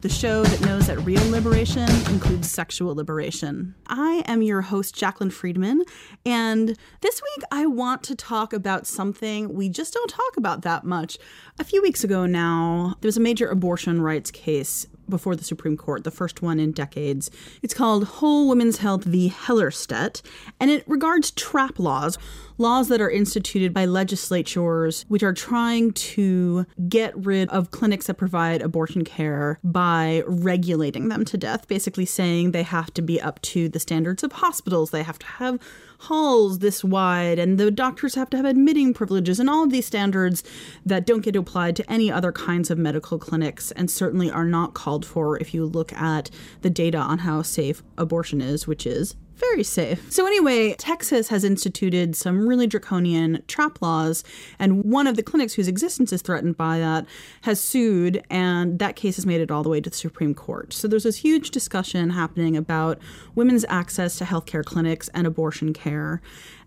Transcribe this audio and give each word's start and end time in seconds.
the 0.00 0.08
show 0.08 0.42
that 0.42 0.60
knows 0.62 0.86
that 0.86 0.98
real 1.00 1.24
liberation 1.30 1.88
includes 2.10 2.50
sexual 2.50 2.94
liberation. 2.94 3.74
I 3.86 4.22
am 4.26 4.40
your 4.40 4.62
host, 4.62 4.94
Jaclyn 4.94 5.30
Friedman, 5.30 5.84
and 6.24 6.78
this 7.02 7.20
week 7.20 7.44
I 7.52 7.66
want 7.66 8.02
to 8.04 8.14
talk 8.14 8.54
about 8.54 8.86
something 8.86 9.52
we 9.52 9.68
just 9.68 9.92
don't 9.92 10.08
talk 10.08 10.38
about 10.38 10.62
that 10.62 10.84
much. 10.84 11.18
A 11.58 11.64
few 11.64 11.82
weeks 11.82 12.02
ago 12.02 12.24
now, 12.24 12.96
there 13.00 13.08
was 13.08 13.18
a 13.18 13.20
major 13.20 13.48
abortion 13.48 14.00
rights 14.00 14.30
case 14.30 14.86
before 15.10 15.36
the 15.36 15.44
Supreme 15.44 15.76
Court, 15.76 16.04
the 16.04 16.10
first 16.10 16.40
one 16.40 16.58
in 16.58 16.72
decades. 16.72 17.30
It's 17.62 17.74
called 17.74 18.04
Whole 18.04 18.48
Woman's 18.48 18.78
Health 18.78 19.04
v. 19.04 19.28
Hellerstedt, 19.28 20.22
and 20.58 20.70
it 20.70 20.84
regards 20.86 21.30
trap 21.32 21.78
laws, 21.78 22.16
laws 22.56 22.88
that 22.88 23.00
are 23.00 23.10
instituted 23.10 23.74
by 23.74 23.84
legislatures 23.84 25.04
which 25.08 25.22
are 25.22 25.32
trying 25.32 25.92
to 25.92 26.66
get 26.88 27.16
rid 27.16 27.48
of 27.50 27.70
clinics 27.70 28.06
that 28.06 28.14
provide 28.14 28.62
abortion 28.62 29.04
care 29.04 29.58
by 29.64 30.22
regulating 30.26 31.08
them 31.08 31.24
to 31.24 31.36
death, 31.36 31.66
basically 31.68 32.06
saying 32.06 32.52
they 32.52 32.62
have 32.62 32.92
to 32.94 33.02
be 33.02 33.20
up 33.20 33.40
to 33.42 33.68
the 33.68 33.80
standards 33.80 34.22
of 34.22 34.32
hospitals, 34.32 34.90
they 34.90 35.02
have 35.02 35.18
to 35.18 35.26
have 35.26 35.58
halls 36.00 36.60
this 36.60 36.82
wide, 36.82 37.38
and 37.38 37.58
the 37.58 37.70
doctors 37.70 38.14
have 38.14 38.30
to 38.30 38.36
have 38.36 38.46
admitting 38.46 38.94
privileges, 38.94 39.38
and 39.38 39.50
all 39.50 39.64
of 39.64 39.70
these 39.70 39.86
standards 39.86 40.42
that 40.84 41.06
don't 41.06 41.20
get 41.20 41.36
applied 41.36 41.76
to 41.76 41.92
any 41.92 42.10
other 42.10 42.32
kinds 42.32 42.70
of 42.70 42.78
medical 42.78 43.18
clinics, 43.18 43.70
and 43.72 43.90
certainly 43.90 44.30
are 44.30 44.46
not 44.46 44.72
called 44.72 45.04
for 45.04 45.38
if 45.38 45.52
you 45.52 45.66
look 45.66 45.92
at 45.92 46.30
the 46.62 46.70
data 46.70 46.98
on 46.98 47.18
how 47.18 47.42
safe 47.42 47.82
abortion 47.98 48.40
is, 48.40 48.66
which 48.66 48.86
is 48.86 49.14
very 49.40 49.62
safe. 49.62 50.12
So, 50.12 50.26
anyway, 50.26 50.74
Texas 50.74 51.28
has 51.28 51.44
instituted 51.44 52.14
some 52.14 52.48
really 52.48 52.66
draconian 52.66 53.42
trap 53.48 53.80
laws, 53.82 54.22
and 54.58 54.84
one 54.84 55.06
of 55.06 55.16
the 55.16 55.22
clinics 55.22 55.54
whose 55.54 55.68
existence 55.68 56.12
is 56.12 56.22
threatened 56.22 56.56
by 56.56 56.78
that 56.78 57.06
has 57.42 57.60
sued, 57.60 58.22
and 58.30 58.78
that 58.78 58.96
case 58.96 59.16
has 59.16 59.26
made 59.26 59.40
it 59.40 59.50
all 59.50 59.62
the 59.62 59.68
way 59.68 59.80
to 59.80 59.90
the 59.90 59.96
Supreme 59.96 60.34
Court. 60.34 60.72
So, 60.72 60.86
there's 60.86 61.04
this 61.04 61.16
huge 61.16 61.50
discussion 61.50 62.10
happening 62.10 62.56
about 62.56 62.98
women's 63.34 63.64
access 63.68 64.18
to 64.18 64.24
healthcare 64.24 64.64
clinics 64.64 65.08
and 65.14 65.26
abortion 65.26 65.72
care 65.72 66.20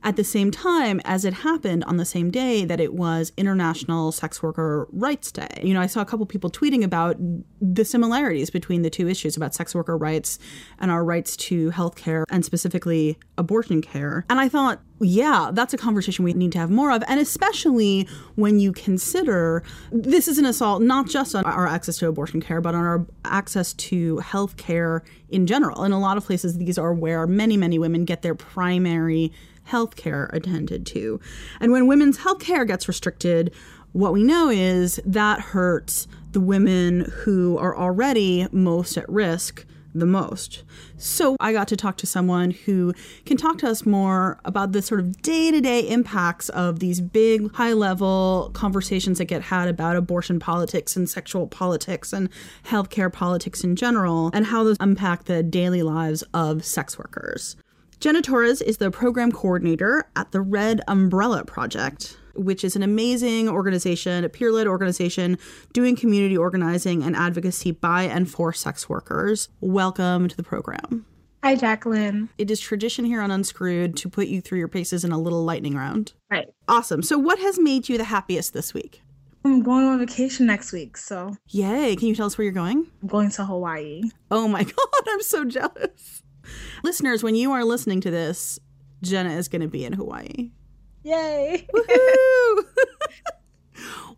at 0.03 0.15
the 0.15 0.23
same 0.23 0.51
time 0.51 0.99
as 1.05 1.25
it 1.25 1.33
happened 1.33 1.83
on 1.85 1.97
the 1.97 2.05
same 2.05 2.29
day 2.29 2.65
that 2.65 2.79
it 2.79 2.93
was 2.93 3.31
International 3.37 4.11
Sex 4.11 4.43
Worker 4.43 4.87
Rights 4.91 5.31
Day. 5.31 5.61
You 5.63 5.73
know, 5.73 5.81
I 5.81 5.87
saw 5.87 6.01
a 6.01 6.05
couple 6.05 6.25
people 6.25 6.49
tweeting 6.49 6.83
about 6.83 7.15
the 7.61 7.85
similarities 7.85 8.49
between 8.49 8.81
the 8.81 8.89
two 8.89 9.07
issues 9.07 9.37
about 9.37 9.53
sex 9.53 9.73
worker 9.73 9.97
rights 9.97 10.39
and 10.79 10.91
our 10.91 11.03
rights 11.03 11.37
to 11.37 11.69
health 11.69 11.95
care 11.95 12.25
and 12.29 12.43
specifically 12.43 13.17
abortion 13.37 13.81
care. 13.81 14.25
And 14.29 14.39
I 14.39 14.49
thought, 14.49 14.81
yeah, 14.99 15.51
that's 15.53 15.73
a 15.73 15.77
conversation 15.77 16.23
we 16.23 16.33
need 16.33 16.51
to 16.53 16.59
have 16.59 16.69
more 16.69 16.91
of. 16.91 17.03
And 17.07 17.19
especially 17.19 18.07
when 18.35 18.59
you 18.59 18.71
consider 18.71 19.63
this 19.91 20.27
is 20.27 20.37
an 20.37 20.45
assault 20.45 20.81
not 20.81 21.07
just 21.07 21.35
on 21.35 21.43
our 21.45 21.67
access 21.67 21.97
to 21.97 22.07
abortion 22.07 22.41
care, 22.41 22.61
but 22.61 22.75
on 22.75 22.83
our 22.83 23.05
access 23.25 23.73
to 23.73 24.17
health 24.19 24.57
care 24.57 25.03
in 25.29 25.47
general. 25.47 25.83
In 25.83 25.91
a 25.91 25.99
lot 25.99 26.17
of 26.17 26.25
places, 26.25 26.57
these 26.57 26.77
are 26.77 26.93
where 26.93 27.25
many, 27.27 27.57
many 27.57 27.79
women 27.79 28.05
get 28.05 28.21
their 28.21 28.35
primary 28.35 29.31
health 29.63 29.95
care 29.95 30.29
attended 30.33 30.85
to. 30.87 31.19
And 31.59 31.71
when 31.71 31.87
women's 31.87 32.17
health 32.17 32.39
care 32.39 32.65
gets 32.65 32.87
restricted, 32.87 33.53
what 33.91 34.13
we 34.13 34.23
know 34.23 34.49
is 34.49 34.99
that 35.05 35.39
hurts 35.39 36.07
the 36.31 36.41
women 36.41 37.11
who 37.23 37.57
are 37.57 37.77
already 37.77 38.47
most 38.51 38.97
at 38.97 39.07
risk 39.07 39.65
the 39.95 40.05
most. 40.05 40.63
So 40.97 41.37
I 41.39 41.53
got 41.53 41.67
to 41.67 41.77
talk 41.77 41.97
to 41.97 42.07
someone 42.07 42.51
who 42.51 42.93
can 43.25 43.37
talk 43.37 43.59
to 43.59 43.69
us 43.69 43.85
more 43.85 44.39
about 44.43 44.71
the 44.71 44.81
sort 44.81 44.99
of 44.99 45.21
day 45.21 45.51
to 45.51 45.61
day 45.61 45.81
impacts 45.81 46.49
of 46.49 46.79
these 46.79 46.99
big, 46.99 47.51
high 47.53 47.73
level 47.73 48.49
conversations 48.53 49.19
that 49.19 49.25
get 49.25 49.43
had 49.43 49.67
about 49.67 49.95
abortion 49.95 50.39
politics 50.39 50.95
and 50.95 51.09
sexual 51.09 51.47
politics 51.47 52.11
and 52.11 52.29
healthcare 52.65 53.11
politics 53.11 53.63
in 53.63 53.75
general, 53.75 54.31
and 54.33 54.47
how 54.47 54.63
those 54.63 54.77
impact 54.79 55.27
the 55.27 55.43
daily 55.43 55.83
lives 55.83 56.23
of 56.33 56.65
sex 56.65 56.97
workers. 56.97 57.55
Jenna 58.03 58.21
Torres 58.21 58.61
is 58.61 58.79
the 58.79 58.91
program 58.91 59.31
coordinator 59.31 60.03
at 60.17 60.33
the 60.33 60.41
Red 60.41 60.81
Umbrella 60.89 61.45
Project, 61.45 62.17
which 62.35 62.65
is 62.65 62.75
an 62.75 62.83
amazing 62.83 63.47
organization, 63.47 64.25
a 64.25 64.27
peer 64.27 64.51
led 64.51 64.67
organization 64.67 65.37
doing 65.71 65.95
community 65.95 66.35
organizing 66.35 67.01
and 67.01 67.15
advocacy 67.15 67.71
by 67.71 68.03
and 68.03 68.29
for 68.29 68.51
sex 68.51 68.89
workers. 68.89 69.47
Welcome 69.61 70.27
to 70.27 70.35
the 70.35 70.43
program. 70.43 71.05
Hi, 71.43 71.55
Jaclyn. 71.55 72.27
It 72.37 72.51
is 72.51 72.59
tradition 72.59 73.05
here 73.05 73.21
on 73.21 73.31
Unscrewed 73.31 73.95
to 73.95 74.09
put 74.09 74.27
you 74.27 74.41
through 74.41 74.59
your 74.59 74.67
paces 74.67 75.05
in 75.05 75.13
a 75.13 75.17
little 75.17 75.45
lightning 75.45 75.77
round. 75.77 76.11
Right. 76.29 76.49
Awesome. 76.67 77.03
So, 77.03 77.17
what 77.17 77.39
has 77.39 77.57
made 77.57 77.87
you 77.87 77.97
the 77.97 78.03
happiest 78.03 78.51
this 78.51 78.73
week? 78.73 79.01
I'm 79.45 79.63
going 79.63 79.85
on 79.85 79.99
vacation 79.99 80.45
next 80.45 80.73
week, 80.73 80.97
so. 80.97 81.37
Yay. 81.51 81.95
Can 81.95 82.09
you 82.09 82.15
tell 82.15 82.25
us 82.25 82.37
where 82.37 82.43
you're 82.43 82.51
going? 82.51 82.85
I'm 83.01 83.07
going 83.07 83.29
to 83.31 83.45
Hawaii. 83.45 84.01
Oh 84.29 84.49
my 84.49 84.63
God, 84.65 85.07
I'm 85.07 85.21
so 85.21 85.45
jealous. 85.45 86.23
Listeners, 86.83 87.23
when 87.23 87.35
you 87.35 87.51
are 87.51 87.63
listening 87.63 88.01
to 88.01 88.11
this, 88.11 88.59
Jenna 89.01 89.31
is 89.31 89.47
going 89.47 89.61
to 89.61 89.67
be 89.67 89.85
in 89.85 89.93
Hawaii. 89.93 90.51
Yay! 91.03 91.67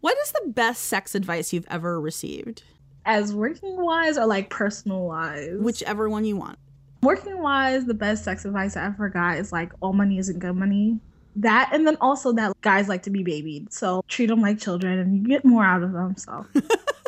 what 0.02 0.18
is 0.24 0.32
the 0.32 0.44
best 0.48 0.86
sex 0.86 1.16
advice 1.16 1.52
you've 1.52 1.68
ever 1.70 2.00
received? 2.00 2.64
As 3.06 3.34
working 3.34 3.82
wise 3.84 4.18
or 4.18 4.26
like 4.26 4.50
personal 4.50 5.06
wise? 5.06 5.58
Whichever 5.60 6.10
one 6.10 6.26
you 6.26 6.38
want. 6.38 6.60
Working 7.02 7.42
wise, 7.42 7.86
the 7.86 7.94
best 7.94 8.24
sex 8.24 8.46
advice 8.46 8.78
I 8.78 8.86
ever 8.86 9.10
got 9.10 9.38
is 9.38 9.52
like 9.52 9.74
all 9.82 9.94
money 9.94 10.18
isn't 10.18 10.40
good 10.40 10.56
money. 10.56 11.00
That 11.36 11.70
and 11.74 11.86
then 11.86 11.98
also 12.00 12.32
that 12.34 12.54
guys 12.62 12.88
like 12.88 13.04
to 13.04 13.10
be 13.10 13.24
babied. 13.24 13.74
So 13.74 14.04
treat 14.08 14.28
them 14.28 14.42
like 14.42 14.60
children 14.60 15.00
and 15.00 15.18
you 15.18 15.28
get 15.28 15.44
more 15.44 15.66
out 15.66 15.84
of 15.84 15.92
them. 15.92 16.16
So 16.18 16.46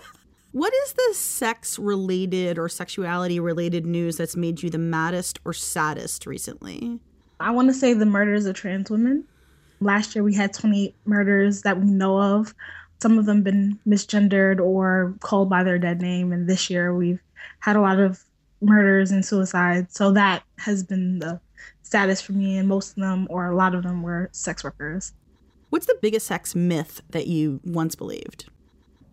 What 0.58 0.74
is 0.74 0.94
the 0.94 1.14
sex 1.14 1.78
related 1.78 2.58
or 2.58 2.68
sexuality 2.68 3.40
related 3.40 3.86
news 3.86 4.18
that's 4.18 4.36
made 4.36 4.64
you 4.64 4.72
the 4.72 4.80
maddest 4.80 5.38
or 5.46 5.54
saddest 5.54 6.26
recently? 6.26 7.00
I 7.40 7.52
want 7.52 7.68
to 7.68 7.76
say 7.76 7.94
the 7.94 8.08
murders 8.08 8.48
of 8.48 8.56
trans 8.56 8.90
women. 8.90 9.24
Last 9.82 10.16
year 10.16 10.24
we 10.24 10.34
had 10.34 10.54
28 10.54 10.96
murders 11.06 11.62
that 11.62 11.80
we 11.80 11.86
know 11.86 12.20
of. 12.20 12.56
Some 13.00 13.20
of 13.20 13.28
them 13.28 13.44
been 13.44 13.78
misgendered 13.88 14.60
or 14.60 15.14
called 15.20 15.48
by 15.48 15.64
their 15.64 15.78
dead 15.78 16.02
name 16.02 16.34
and 16.34 16.50
this 16.50 16.72
year 16.72 16.92
we've 16.92 17.22
had 17.60 17.76
a 17.76 17.82
lot 17.82 18.00
of 18.00 18.24
murders 18.60 19.12
and 19.12 19.24
suicides. 19.24 19.94
So 19.94 20.12
that 20.14 20.42
has 20.58 20.82
been 20.82 21.20
the 21.20 21.40
saddest 21.84 22.26
for 22.26 22.32
me 22.32 22.58
and 22.58 22.68
most 22.68 22.98
of 22.98 23.04
them 23.04 23.28
or 23.30 23.46
a 23.46 23.56
lot 23.56 23.76
of 23.76 23.84
them 23.84 24.02
were 24.02 24.32
sex 24.32 24.64
workers. 24.64 25.14
What's 25.70 25.86
the 25.86 26.00
biggest 26.02 26.26
sex 26.26 26.56
myth 26.56 27.04
that 27.12 27.28
you 27.28 27.60
once 27.64 27.94
believed? 27.94 28.50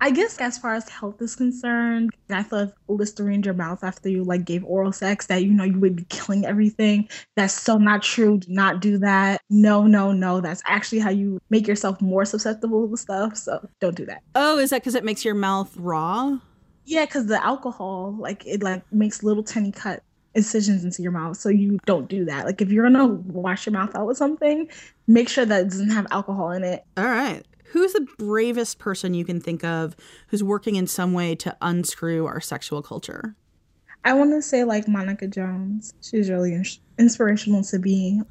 I 0.00 0.10
guess 0.10 0.38
as 0.38 0.58
far 0.58 0.74
as 0.74 0.88
health 0.88 1.20
is 1.22 1.34
concerned, 1.34 2.10
I 2.28 2.42
thought 2.42 2.68
if 2.68 2.72
Listerine 2.88 3.36
in 3.36 3.42
your 3.42 3.54
mouth 3.54 3.82
after 3.82 4.08
you 4.08 4.22
like 4.22 4.44
gave 4.44 4.64
oral 4.64 4.92
sex 4.92 5.26
that 5.26 5.44
you 5.44 5.52
know 5.52 5.64
you 5.64 5.78
would 5.80 5.96
be 5.96 6.04
killing 6.04 6.44
everything. 6.44 7.08
That's 7.36 7.54
so 7.54 7.78
not 7.78 8.02
true. 8.02 8.38
Do 8.38 8.52
not 8.52 8.80
do 8.80 8.98
that. 8.98 9.40
No, 9.48 9.86
no, 9.86 10.12
no. 10.12 10.40
That's 10.40 10.62
actually 10.66 10.98
how 10.98 11.10
you 11.10 11.40
make 11.50 11.66
yourself 11.66 12.00
more 12.00 12.24
susceptible 12.24 12.88
to 12.88 12.96
stuff. 12.96 13.36
So 13.36 13.66
don't 13.80 13.96
do 13.96 14.04
that. 14.06 14.22
Oh, 14.34 14.58
is 14.58 14.70
that 14.70 14.82
because 14.82 14.94
it 14.94 15.04
makes 15.04 15.24
your 15.24 15.34
mouth 15.34 15.74
raw? 15.76 16.38
Yeah, 16.84 17.06
because 17.06 17.26
the 17.26 17.42
alcohol 17.42 18.14
like 18.18 18.46
it 18.46 18.62
like 18.62 18.82
makes 18.92 19.22
little 19.22 19.42
tiny 19.42 19.72
cut 19.72 20.02
incisions 20.34 20.84
into 20.84 21.02
your 21.02 21.12
mouth. 21.12 21.36
So 21.36 21.48
you 21.48 21.78
don't 21.86 22.08
do 22.08 22.24
that. 22.26 22.44
Like 22.44 22.60
if 22.60 22.70
you're 22.70 22.84
gonna 22.84 23.06
wash 23.06 23.66
your 23.66 23.72
mouth 23.72 23.94
out 23.94 24.06
with 24.06 24.16
something, 24.18 24.68
make 25.06 25.28
sure 25.28 25.46
that 25.46 25.62
it 25.62 25.70
doesn't 25.70 25.90
have 25.90 26.06
alcohol 26.10 26.50
in 26.50 26.64
it. 26.64 26.84
All 26.96 27.04
right. 27.04 27.42
Who's 27.74 27.92
the 27.92 28.06
bravest 28.18 28.78
person 28.78 29.14
you 29.14 29.24
can 29.24 29.40
think 29.40 29.64
of 29.64 29.96
who's 30.28 30.44
working 30.44 30.76
in 30.76 30.86
some 30.86 31.12
way 31.12 31.34
to 31.34 31.56
unscrew 31.60 32.24
our 32.24 32.40
sexual 32.40 32.82
culture? 32.82 33.34
I 34.04 34.12
want 34.12 34.30
to 34.30 34.40
say 34.40 34.62
like 34.62 34.86
Monica 34.86 35.26
Jones. 35.26 35.92
She's 36.00 36.30
really 36.30 36.54
in- 36.54 36.64
inspirational 37.00 37.64
to 37.64 37.80
be 37.80 38.22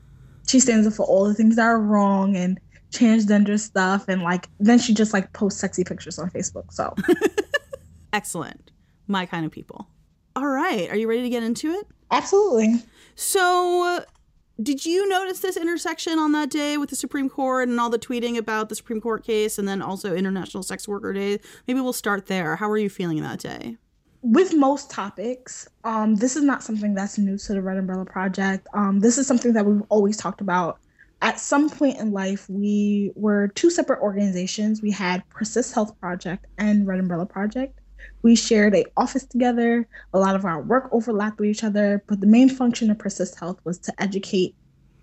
she 0.48 0.62
stands 0.62 0.88
up 0.88 0.94
for 0.94 1.06
all 1.06 1.25
the 1.25 1.34
things 1.34 1.57
that 1.57 1.63
are 1.63 1.81
wrong 1.81 2.38
and 2.38 2.57
transgender 2.92 3.60
stuff 3.60 4.06
and 4.07 4.22
like 4.22 4.48
then 4.62 4.80
she 4.80 4.94
just 4.94 5.12
like 5.12 5.34
posts 5.34 5.60
sexy 5.60 5.84
pictures 5.84 6.18
on 6.18 6.30
Facebook. 6.30 6.72
So 6.72 6.95
Excellent. 8.13 8.72
My 9.07 9.25
kind 9.25 9.45
of 9.45 9.51
people. 9.51 9.90
All 10.38 10.48
right. 10.48 10.90
Are 10.90 10.95
you 10.95 11.10
ready 11.10 11.24
to 11.24 11.30
get 11.30 11.44
into 11.44 11.69
it? 11.69 11.86
Absolutely. 12.12 12.81
So, 13.16 14.06
did 14.61 14.85
you 14.85 15.07
notice 15.09 15.39
this 15.39 15.57
intersection 15.57 16.19
on 16.19 16.31
that 16.33 16.50
day 16.51 16.77
with 16.77 16.91
the 16.91 16.95
Supreme 16.95 17.29
Court 17.29 17.67
and 17.67 17.79
all 17.79 17.89
the 17.89 17.97
tweeting 17.97 18.38
about 18.38 18.69
the 18.69 18.75
Supreme 18.75 19.01
Court 19.01 19.23
case 19.23 19.57
and 19.57 19.67
then 19.67 19.81
also 19.81 20.15
International 20.15 20.61
Sex 20.61 20.88
Worker 20.88 21.11
Day? 21.11 21.39
Maybe 21.67 21.81
we'll 21.81 21.94
start 21.94 22.27
there. 22.27 22.55
How 22.55 22.69
were 22.69 22.77
you 22.77 22.89
feeling 22.89 23.21
that 23.23 23.39
day? 23.39 23.77
With 24.21 24.53
most 24.53 24.91
topics, 24.91 25.67
um, 25.83 26.15
this 26.15 26.35
is 26.35 26.44
not 26.44 26.63
something 26.63 26.94
that's 26.94 27.17
new 27.17 27.38
to 27.38 27.53
the 27.53 27.61
Red 27.61 27.77
Umbrella 27.77 28.05
Project. 28.05 28.67
Um, 28.73 29.00
this 29.00 29.17
is 29.17 29.25
something 29.25 29.53
that 29.53 29.65
we've 29.65 29.83
always 29.89 30.17
talked 30.17 30.39
about. 30.39 30.79
At 31.21 31.39
some 31.39 31.69
point 31.69 31.99
in 31.99 32.11
life, 32.11 32.47
we 32.49 33.11
were 33.15 33.47
two 33.49 33.69
separate 33.69 34.01
organizations. 34.01 34.81
We 34.81 34.91
had 34.91 35.27
Persist 35.29 35.73
Health 35.73 35.99
Project 35.99 36.45
and 36.57 36.85
Red 36.85 36.99
Umbrella 36.99 37.25
Project. 37.25 37.79
We 38.21 38.35
shared 38.35 38.75
a 38.75 38.85
office 38.97 39.25
together. 39.25 39.88
A 40.13 40.19
lot 40.19 40.35
of 40.35 40.45
our 40.45 40.61
work 40.61 40.89
overlapped 40.91 41.39
with 41.39 41.50
each 41.50 41.63
other, 41.63 42.03
but 42.07 42.21
the 42.21 42.27
main 42.27 42.50
function 42.50 42.89
of 42.89 42.97
Persist 43.00 43.39
Health 43.39 43.59
was 43.63 43.79
to 43.79 43.94
educate 44.01 44.55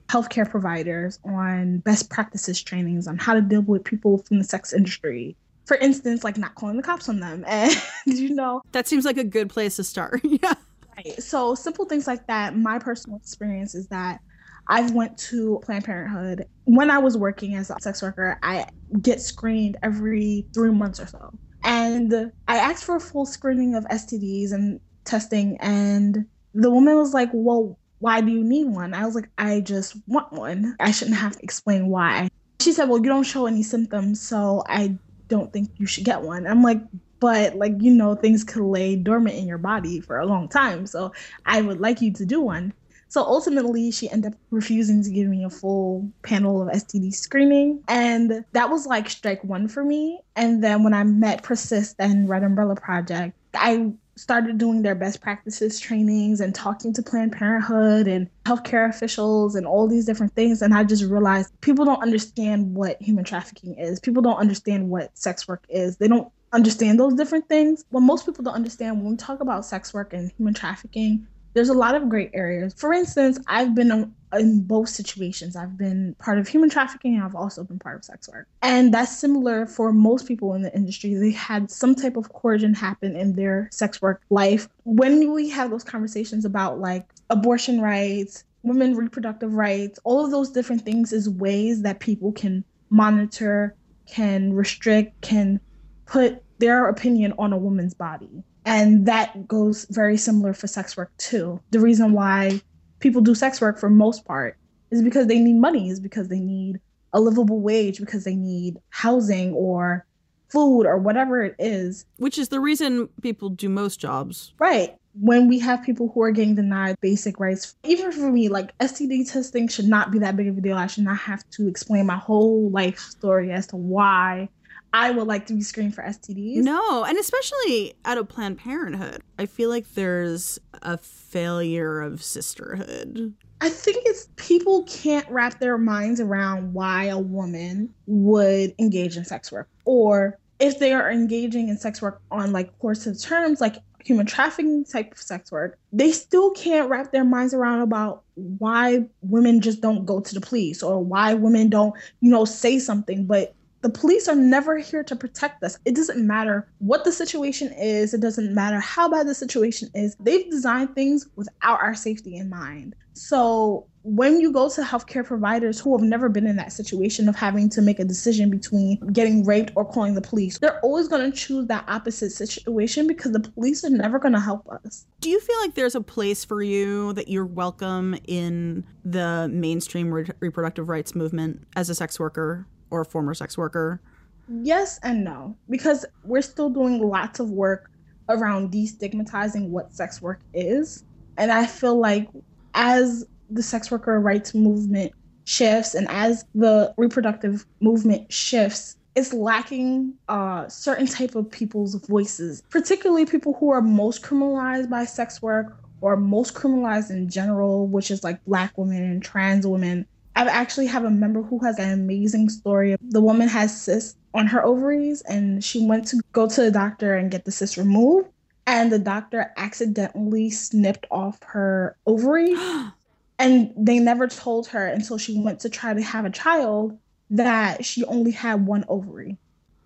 healthcare 0.09 0.49
providers 0.49 1.21
on 1.25 1.79
best 1.79 2.11
practices 2.11 2.61
trainings 2.61 3.07
on 3.07 3.17
how 3.17 3.35
to 3.35 3.41
deal 3.41 3.63
with 3.63 3.85
people 3.85 4.19
from 4.19 4.39
the 4.39 4.45
sex 4.45 4.73
industry. 4.73 5.37
For 5.67 5.77
instance, 5.77 6.25
like 6.25 6.37
not 6.37 6.57
calling 6.57 6.77
the 6.77 6.83
cops 6.83 7.09
on 7.09 7.21
them. 7.21 7.45
And 7.49 7.77
you 8.07 8.35
know, 8.35 8.61
That 8.73 8.89
seems 8.89 9.05
like 9.05 9.19
a 9.19 9.25
good 9.25 9.51
place 9.51 9.77
to 9.77 9.85
start. 9.85 10.21
yeah. 10.25 10.55
Right. 10.97 11.23
So 11.23 11.55
simple 11.55 11.85
things 11.85 12.07
like 12.07 12.27
that. 12.27 12.57
My 12.57 12.79
personal 12.79 13.19
experience 13.19 13.75
is 13.75 13.87
that 13.89 14.21
I 14.67 14.83
went 14.91 15.17
to 15.19 15.61
Planned 15.65 15.85
Parenthood 15.85 16.47
when 16.65 16.91
I 16.91 16.99
was 16.99 17.17
working 17.17 17.55
as 17.55 17.71
a 17.71 17.77
sex 17.81 18.03
worker. 18.03 18.39
I 18.43 18.67
get 19.01 19.21
screened 19.21 19.77
every 19.83 20.47
three 20.55 20.71
months 20.71 21.01
or 21.01 21.07
so, 21.07 21.33
and 21.65 22.33
I 22.49 22.57
asked 22.57 22.85
for 22.85 22.97
a 22.97 23.01
full 23.01 23.27
screening 23.27 23.75
of 23.75 23.85
STDs 23.85 24.53
and 24.53 24.81
testing, 25.05 25.57
and 25.61 26.27
the 26.55 26.71
woman 26.71 26.97
was 26.97 27.15
like, 27.15 27.31
"Well, 27.33 27.79
why 27.99 28.21
do 28.21 28.31
you 28.31 28.45
need 28.45 28.67
one?" 28.67 28.95
I 28.95 29.05
was 29.07 29.15
like, 29.15 29.29
"I 29.39 29.61
just 29.61 29.97
want 30.07 30.33
one. 30.33 30.77
I 30.81 30.91
shouldn't 30.91 31.19
have 31.19 31.37
to 31.37 31.43
explain 31.43 31.89
why." 31.89 32.29
She 32.61 32.73
said, 32.73 32.89
"Well, 32.89 32.99
you 32.99 33.09
don't 33.09 33.25
show 33.25 33.47
any 33.47 33.63
symptoms, 33.63 34.21
so 34.21 34.63
I 34.67 34.99
don't 35.29 35.53
think 35.53 35.71
you 35.79 35.87
should 35.87 36.05
get 36.05 36.23
one." 36.23 36.47
I'm 36.47 36.63
like, 36.63 36.81
but 37.21 37.55
like 37.55 37.75
you 37.79 37.93
know 37.93 38.15
things 38.15 38.43
could 38.43 38.65
lay 38.65 38.97
dormant 38.97 39.37
in 39.37 39.47
your 39.47 39.59
body 39.59 40.01
for 40.01 40.19
a 40.19 40.27
long 40.27 40.49
time 40.49 40.87
so 40.87 41.13
i 41.47 41.61
would 41.61 41.79
like 41.79 42.01
you 42.01 42.13
to 42.13 42.25
do 42.25 42.41
one 42.41 42.73
so 43.11 43.23
ultimately 43.23 43.91
she 43.91 44.09
ended 44.11 44.33
up 44.33 44.39
refusing 44.51 45.03
to 45.03 45.11
give 45.11 45.29
me 45.29 45.45
a 45.45 45.51
full 45.51 46.11
panel 46.23 46.63
of 46.63 46.69
std 46.69 47.13
screening. 47.13 47.83
And 47.89 48.45
that 48.53 48.71
was 48.71 48.87
like 48.87 49.11
strike 49.11 49.45
one 49.45 49.69
for 49.69 49.85
me. 49.85 50.21
And 50.37 50.65
then 50.65 50.83
when 50.83 50.95
i 50.95 51.05
met 51.05 51.43
persist 51.43 51.97
and 51.99 52.29
red 52.29 52.43
umbrella 52.43 52.77
project 52.77 53.37
i 53.55 53.93
started 54.17 54.59
doing 54.59 54.83
their 54.83 54.95
best 54.95 55.23
practices 55.23 55.81
trainings 55.81 56.41
and 56.41 56.55
talking 56.55 56.93
to 56.93 57.03
planned 57.03 57.33
parenthood 57.33 58.07
and 58.07 58.29
healthcare 58.45 58.87
officials 58.89 59.55
and 59.55 59.67
all 59.67 59.89
these 59.89 60.05
different 60.05 60.35
things. 60.35 60.61
And 60.61 60.75
i 60.75 60.85
just 60.85 61.05
realized 61.05 61.59
people 61.63 61.85
don't 61.85 62.03
understand 62.03 62.75
what 62.75 63.01
human 63.01 63.25
trafficking 63.25 63.79
is. 63.79 63.99
People 63.99 64.23
don't 64.23 64.37
understand 64.37 64.91
what 64.91 65.17
sex 65.17 65.49
work 65.49 65.65
is. 65.71 65.97
They 65.97 66.09
don't 66.09 66.31
understand 66.53 67.01
those 67.01 67.15
different 67.15 67.49
things. 67.49 67.85
What 67.91 68.01
most 68.01 68.27
people 68.27 68.45
don't 68.45 68.55
understand 68.55 69.01
when 69.01 69.13
we 69.13 69.17
talk 69.17 69.41
about 69.41 69.65
sex 69.65 69.95
work 69.95 70.13
and 70.13 70.31
human 70.37 70.53
trafficking, 70.55 71.27
there's 71.55 71.69
a 71.69 71.75
lot 71.75 71.95
of 71.95 72.09
great 72.09 72.31
areas. 72.33 72.75
For 72.75 72.93
instance, 72.93 73.39
I've 73.47 73.75
been 73.75 74.15
in 74.33 74.63
both 74.63 74.89
situations. 74.89 75.57
I've 75.57 75.77
been 75.77 76.15
part 76.19 76.39
of 76.39 76.47
human 76.47 76.71
trafficking 76.71 77.15
and 77.15 77.25
I've 77.25 77.35
also 77.35 77.65
been 77.65 77.79
part 77.79 77.97
of 77.97 78.05
sex 78.05 78.29
work. 78.29 78.47
And 78.63 78.95
that's 78.95 79.17
similar 79.17 79.67
for 79.67 79.93
most 79.93 80.29
people 80.29 80.55
in 80.55 80.63
the 80.63 80.75
industry. 80.75 81.15
They 81.15 81.33
had 81.33 81.71
some 81.71 81.95
type 81.95 82.17
of 82.17 82.33
coercion 82.33 82.75
happen 82.75 83.17
in 83.17 83.35
their 83.35 83.69
sex 83.73 84.01
work 84.01 84.23
life. 84.31 84.69
When 84.85 85.33
we 85.33 85.49
have 85.51 85.71
those 85.71 85.85
conversations 85.85 86.45
about 86.45 86.79
like 86.79 87.09
abortion 87.29 87.81
rights, 87.81 88.45
women 88.63 88.95
reproductive 88.95 89.55
rights, 89.55 89.99
all 90.05 90.25
of 90.25 90.31
those 90.31 90.51
different 90.51 90.83
things 90.83 91.13
is 91.13 91.29
ways 91.29 91.83
that 91.83 91.99
people 91.99 92.33
can 92.33 92.65
monitor, 92.91 93.75
can 94.07 94.53
restrict, 94.53 95.21
can 95.23 95.61
put 96.07 96.43
their 96.59 96.89
opinion 96.89 97.33
on 97.39 97.53
a 97.53 97.57
woman's 97.57 97.95
body. 97.95 98.45
And 98.71 99.05
that 99.07 99.49
goes 99.49 99.85
very 99.91 100.17
similar 100.17 100.55
for 100.55 100.69
sex 100.69 100.97
work 100.97 101.11
too. 101.17 101.61
The 101.73 101.81
reason 101.81 102.13
why 102.13 102.61
people 103.01 103.21
do 103.21 103.35
sex 103.35 103.61
work 103.61 103.81
for 103.81 103.91
most 103.91 104.25
part 104.25 104.57
is 104.93 105.03
because 105.03 105.27
they 105.27 105.41
need 105.41 105.57
money, 105.57 105.91
is 105.91 105.99
because 105.99 106.29
they 106.29 106.39
need 106.39 106.79
a 107.13 107.21
livable 107.21 107.61
wage, 107.61 107.99
because 107.99 108.23
they 108.23 108.37
need 108.37 108.79
housing 108.91 109.53
or 109.55 110.07
food 110.51 110.83
or 110.87 110.99
whatever 110.99 111.43
it 111.43 111.57
is. 111.59 112.07
Which 112.19 112.39
is 112.39 112.51
the 112.51 112.61
reason 112.61 113.09
people 113.23 113.49
do 113.49 113.69
most 113.69 113.99
jobs. 113.99 114.53
Right. 114.61 114.95
When 115.21 115.49
we 115.49 115.59
have 115.59 115.83
people 115.83 116.13
who 116.15 116.23
are 116.23 116.31
getting 116.31 116.55
denied 116.55 116.95
basic 117.01 117.41
rights, 117.41 117.75
even 117.83 118.13
for 118.13 118.31
me, 118.31 118.49
like 118.49 118.79
STD 118.79 119.33
testing 119.33 119.67
should 119.67 119.89
not 119.89 120.13
be 120.13 120.21
that 120.21 120.37
big 120.37 120.47
of 120.47 120.57
a 120.57 120.61
deal. 120.61 120.77
I 120.77 120.87
should 120.87 121.03
not 121.03 121.19
have 121.19 121.43
to 121.51 121.67
explain 121.67 122.07
my 122.07 122.19
whole 122.19 122.71
life 122.71 123.01
story 123.01 123.51
as 123.51 123.67
to 123.69 123.77
why 123.77 124.49
I 124.93 125.11
would 125.11 125.27
like 125.27 125.47
to 125.47 125.55
be 125.55 125.63
screened 125.63 125.95
for 125.95 126.03
STDs. 126.03 126.57
No, 126.57 127.05
and 127.05 127.17
especially 127.17 127.95
out 128.05 128.19
of 128.19 128.29
Planned 128.29 128.59
Parenthood. 128.59 129.23
I 129.39 129.47
feel 129.47 129.69
like 129.69 129.95
there's 129.95 130.59
a 130.83 130.99
failure 130.99 132.01
of 132.01 132.23
sisterhood. 132.23 133.35
I 133.61 133.69
think 133.69 133.99
it's 134.07 134.29
people 134.37 134.85
can't 134.85 135.29
wrap 135.31 135.61
their 135.61 135.79
minds 135.79 136.19
around 136.19 136.73
why 136.73 137.05
a 137.05 137.19
woman 137.19 137.93
would 138.07 138.75
engage 138.79 139.17
in 139.17 139.25
sex 139.25 139.53
work 139.53 139.69
or 139.85 140.39
if 140.59 140.79
they 140.79 140.93
are 140.93 141.11
engaging 141.11 141.69
in 141.69 141.77
sex 141.77 142.01
work 142.01 142.21
on 142.31 142.53
like 142.53 142.79
coercive 142.79 143.21
terms 143.21 143.61
like 143.61 143.77
human 144.05 144.27
trafficking 144.27 144.85
type 144.85 145.13
of 145.13 145.19
sex 145.19 145.53
work, 145.53 145.79
they 145.93 146.13
still 146.13 146.51
can't 146.53 146.89
wrap 146.89 147.13
their 147.13 147.25
minds 147.25 147.55
around 147.55 147.81
about 147.81 148.23
why 148.35 149.05
women 149.23 149.61
just 149.61 149.81
don't 149.81 150.05
go 150.05 150.21
to 150.21 150.35
the 150.35 150.41
police 150.41 150.83
or 150.83 151.03
why 151.03 151.35
women 151.35 151.69
don't, 151.69 151.95
you 152.21 152.31
know, 152.31 152.45
say 152.45 152.79
something. 152.79 153.27
But 153.27 153.55
the 153.83 153.89
police 153.89 154.29
are 154.29 154.35
never 154.35 154.79
here 154.79 155.03
to 155.03 155.17
protect 155.17 155.63
us. 155.63 155.79
It 155.85 155.95
doesn't 155.95 156.27
matter 156.27 156.69
what 156.79 157.05
the 157.05 157.13
situation 157.13 157.73
is, 157.73 158.13
it 158.13 158.21
doesn't 158.21 158.55
matter 158.55 158.79
how 158.81 159.09
bad 159.09 159.27
the 159.27 159.35
situation 159.35 159.89
is. 159.95 160.17
They've 160.21 160.51
designed 160.51 160.95
things 160.95 161.29
without 161.37 161.81
our 161.81 161.95
safety 161.95 162.37
in 162.37 162.51
mind. 162.51 162.95
So 163.13 163.87
when 164.03 164.41
you 164.41 164.53
go 164.53 164.71
to 164.71 164.83
healthcare 164.83 165.25
providers 165.25 165.79
who 165.79 165.97
have 165.97 166.07
never 166.07 166.29
been 166.29 166.47
in 166.47 166.57
that 166.57 166.73
situation 166.73 167.29
of 167.29 167.37
having 167.37 167.69
to 167.71 167.83
make 167.83 167.99
a 167.99 168.05
decision 168.05 168.49
between 168.49 168.99
getting 169.13 169.45
raped 169.45 169.73
or 169.77 169.85
calling 169.85 170.15
the 170.15 170.23
police, 170.23 170.59
they're 170.59 170.81
always 170.81 171.09
going 171.09 171.31
to 171.31 171.37
choose 171.37 171.67
that 171.67 171.85
opposite 171.87 172.31
situation 172.31 173.07
because 173.07 173.33
the 173.33 173.41
police 173.41 173.85
are 173.85 173.91
never 173.91 174.19
going 174.19 174.33
to 174.33 174.41
help 174.41 174.67
us. 174.69 175.07
Do 175.21 175.29
you 175.29 175.41
feel 175.41 175.59
like 175.61 175.75
there's 175.75 175.95
a 175.95 176.01
place 176.01 176.45
for 176.45 176.63
you 176.63 177.13
that 177.15 177.29
you're 177.29 177.45
welcome 177.45 178.17
in 178.27 178.85
the 179.05 179.51
mainstream 179.53 180.13
re- 180.13 180.27
reproductive 180.41 180.89
rights 180.89 181.15
movement 181.15 181.67
as 181.77 181.91
a 181.91 181.95
sex 181.95 182.19
worker 182.19 182.67
or 182.91 183.05
former 183.05 183.35
sex 183.35 183.57
worker? 183.57 184.01
Yes 184.49 184.99
and 185.03 185.25
no, 185.25 185.57
because 185.69 186.05
we're 186.25 186.43
still 186.43 186.71
doing 186.71 187.01
lots 187.01 187.41
of 187.41 187.51
work 187.51 187.91
around 188.29 188.73
destigmatizing 188.73 189.69
what 189.69 189.93
sex 189.93 190.21
work 190.21 190.41
is. 190.55 191.05
And 191.37 191.53
I 191.53 191.67
feel 191.67 191.99
like 191.99 192.29
as 192.75 193.27
the 193.51 193.63
sex 193.63 193.91
worker 193.91 194.19
rights 194.21 194.55
movement 194.55 195.13
shifts 195.45 195.95
and 195.95 196.09
as 196.09 196.45
the 196.55 196.95
reproductive 196.97 197.67
movement 197.81 198.33
shifts, 198.33 198.97
it's 199.17 199.33
lacking 199.33 200.15
uh, 200.29 200.69
certain 200.69 201.07
type 201.07 201.35
of 201.35 201.51
people's 201.51 201.95
voices, 202.07 202.63
particularly 202.71 203.27
people 203.27 203.55
who 203.55 203.71
are 203.71 203.83
most 203.83 204.23
criminalized 204.23 204.89
by 204.89 205.05
sex 205.05 205.43
work 205.43 205.77
or 206.01 206.17
most 206.17 206.55
criminalized 206.55 207.11
in 207.11 207.29
general, 207.29 207.87
which 207.89 208.11
is 208.11 208.23
like 208.25 208.43
black 208.45 208.77
women 208.79 209.03
and 209.03 209.23
trans 209.23 209.67
women. 209.67 210.07
I 210.37 210.47
actually 210.47 210.87
have 210.87 211.05
a 211.05 211.11
member 211.11 211.43
who 211.43 211.59
has 211.61 211.79
an 211.79 211.91
amazing 211.91 212.49
story. 212.49 212.97
The 213.01 213.21
woman 213.21 213.49
has 213.49 213.79
cysts 213.79 214.17
on 214.33 214.47
her 214.47 214.65
ovaries 214.65 215.23
and 215.23 215.63
she 215.63 215.85
went 215.85 216.07
to 216.09 216.21
go 216.33 216.49
to 216.49 216.63
the 216.63 216.71
doctor 216.71 217.15
and 217.15 217.31
get 217.31 217.45
the 217.45 217.53
cyst 217.53 217.77
removed. 217.77 218.29
And 218.67 218.93
the 218.93 218.99
doctor 218.99 219.53
accidentally 219.57 220.51
snipped 220.51 221.07
off 221.11 221.39
her 221.43 221.97
ovary. 222.07 222.55
and 223.39 223.73
they 223.77 223.99
never 223.99 224.29
told 224.29 224.69
her 224.69 224.87
until 224.87 225.19
she 225.19 225.39
went 225.39 225.61
to 225.61 225.69
try 225.69 225.95
to 225.95 226.03
have 226.03 226.25
a 226.25 226.31
child 226.31 226.97
that 227.31 227.85
she 227.85 228.05
only 228.05 228.31
had 228.31 228.67
one 228.67 228.85
ovary. 228.89 229.39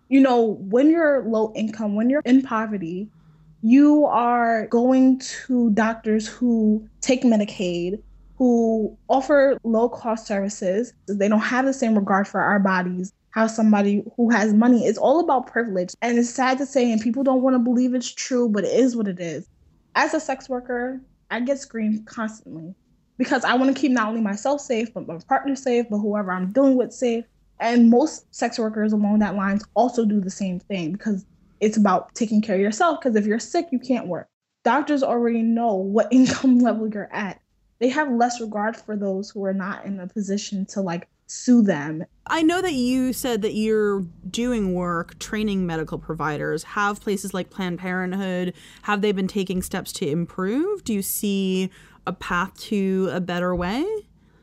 You 0.09 0.21
know, 0.21 0.59
when 0.61 0.91
you're 0.91 1.25
low 1.25 1.53
income, 1.55 1.95
when 1.95 2.11
you're 2.11 2.23
in 2.25 2.43
poverty, 2.43 3.09
you 3.63 4.05
are 4.05 4.67
going 4.67 5.19
to 5.21 5.71
doctors 5.71 6.29
who 6.29 6.87
take 7.01 7.23
Medicaid, 7.23 8.03
who 8.37 8.97
offer 9.09 9.59
low 9.65 9.89
cost 9.89 10.27
services. 10.27 10.93
They 11.09 11.29
don't 11.29 11.41
have 11.41 11.67
the 11.67 11.73
same 11.73 11.97
regard 11.97 12.29
for 12.29 12.41
our 12.41 12.59
bodies. 12.59 13.13
How 13.31 13.47
somebody 13.49 14.05
who 14.17 14.31
has 14.31 14.53
money 14.55 14.87
is 14.87 14.99
all 14.99 15.21
about 15.21 15.49
privilege. 15.49 15.95
And 16.03 16.19
it's 16.19 16.31
sad 16.31 16.59
to 16.59 16.67
say, 16.67 16.91
and 16.93 17.01
people 17.01 17.25
don't 17.25 17.43
want 17.43 17.55
to 17.55 17.59
believe 17.59 17.95
it's 17.95 18.13
true, 18.13 18.49
but 18.49 18.65
it 18.65 18.73
is 18.73 18.97
what 18.97 19.09
it 19.09 19.21
is. 19.21 19.47
As 19.97 20.15
a 20.15 20.21
sex 20.21 20.49
worker, 20.49 21.01
I 21.31 21.41
get 21.41 21.59
screened 21.59 22.07
constantly. 22.07 22.75
because 23.19 23.45
I 23.45 23.55
want 23.55 23.75
to 23.75 23.81
keep 23.81 23.93
not 23.93 24.09
only 24.09 24.21
myself 24.21 24.61
safe, 24.61 24.93
but 24.93 25.07
my 25.07 25.19
partner 25.29 25.57
safe, 25.57 25.87
but 25.91 25.99
whoever 25.99 26.33
I'm 26.33 26.53
dealing 26.53 26.77
with 26.77 26.93
safe. 26.93 27.25
And 27.61 27.91
most 27.91 28.33
sex 28.35 28.59
workers 28.59 28.93
along 28.93 29.21
that 29.21 29.37
lines 29.37 29.65
also 29.75 30.05
do 30.05 30.21
the 30.21 30.31
same 30.31 30.59
thing 30.61 30.93
because 30.93 31.25
it's 31.61 31.77
about 31.77 32.15
taking 32.15 32.43
care 32.43 32.57
of 32.57 32.61
yourself. 32.61 33.01
Because 33.01 33.17
if 33.17 33.27
you're 33.27 33.39
sick, 33.39 33.67
you 33.71 33.79
can't 33.79 34.09
work. 34.09 34.29
Doctors 34.65 35.03
already 35.03 35.43
know 35.43 35.75
what 35.75 36.09
income 36.13 36.59
level 36.59 36.89
you're 36.89 37.13
at. 37.13 37.41
They 37.79 37.89
have 37.89 38.11
less 38.11 38.41
regard 38.41 38.77
for 38.77 38.97
those 38.97 39.31
who 39.31 39.45
are 39.45 39.55
not 39.55 39.85
in 39.85 40.01
a 40.01 40.07
position 40.07 40.67
to 40.67 40.81
like 40.81 41.09
sue 41.27 41.63
them. 41.63 42.05
I 42.27 42.43
know 42.43 42.63
that 42.63 42.75
you 42.75 43.13
said 43.13 43.43
that 43.43 43.55
you're 43.55 44.01
doing 44.31 44.75
work 44.75 45.19
training 45.19 45.67
medical 45.67 45.99
providers. 45.99 46.63
Have 46.65 47.01
places 47.01 47.35
like 47.35 47.51
Planned 47.51 47.79
Parenthood, 47.79 48.55
have 48.83 49.01
they 49.01 49.13
been 49.13 49.29
taking 49.29 49.63
steps 49.63 49.93
to 49.95 50.09
improve? 50.09 50.85
Do 50.85 50.95
you 50.95 51.03
see 51.03 51.71
a 52.07 52.13
path 52.13 52.55
to 52.61 53.09
a 53.13 53.21
better 53.21 53.55
way? 53.55 53.85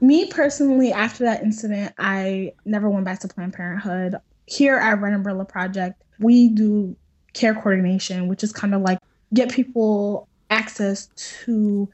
Me 0.02 0.26
personally, 0.26 0.92
after 0.92 1.24
that 1.24 1.44
incident, 1.44 1.94
I 2.00 2.54
never 2.66 2.90
went 2.90 3.06
back 3.06 3.20
to 3.20 3.28
Planned 3.28 3.54
Parenthood. 3.54 4.16
Here 4.48 4.78
at 4.78 5.00
Red 5.00 5.14
Umbrella 5.14 5.46
Project, 5.46 6.04
we 6.20 6.50
do 6.50 6.96
care 7.34 7.54
coordination, 7.54 8.28
which 8.28 8.44
is 8.44 8.52
kind 8.52 8.74
of 8.74 8.82
like 8.82 8.98
get 9.34 9.52
people 9.52 10.28
access 10.50 11.08
to 11.46 11.88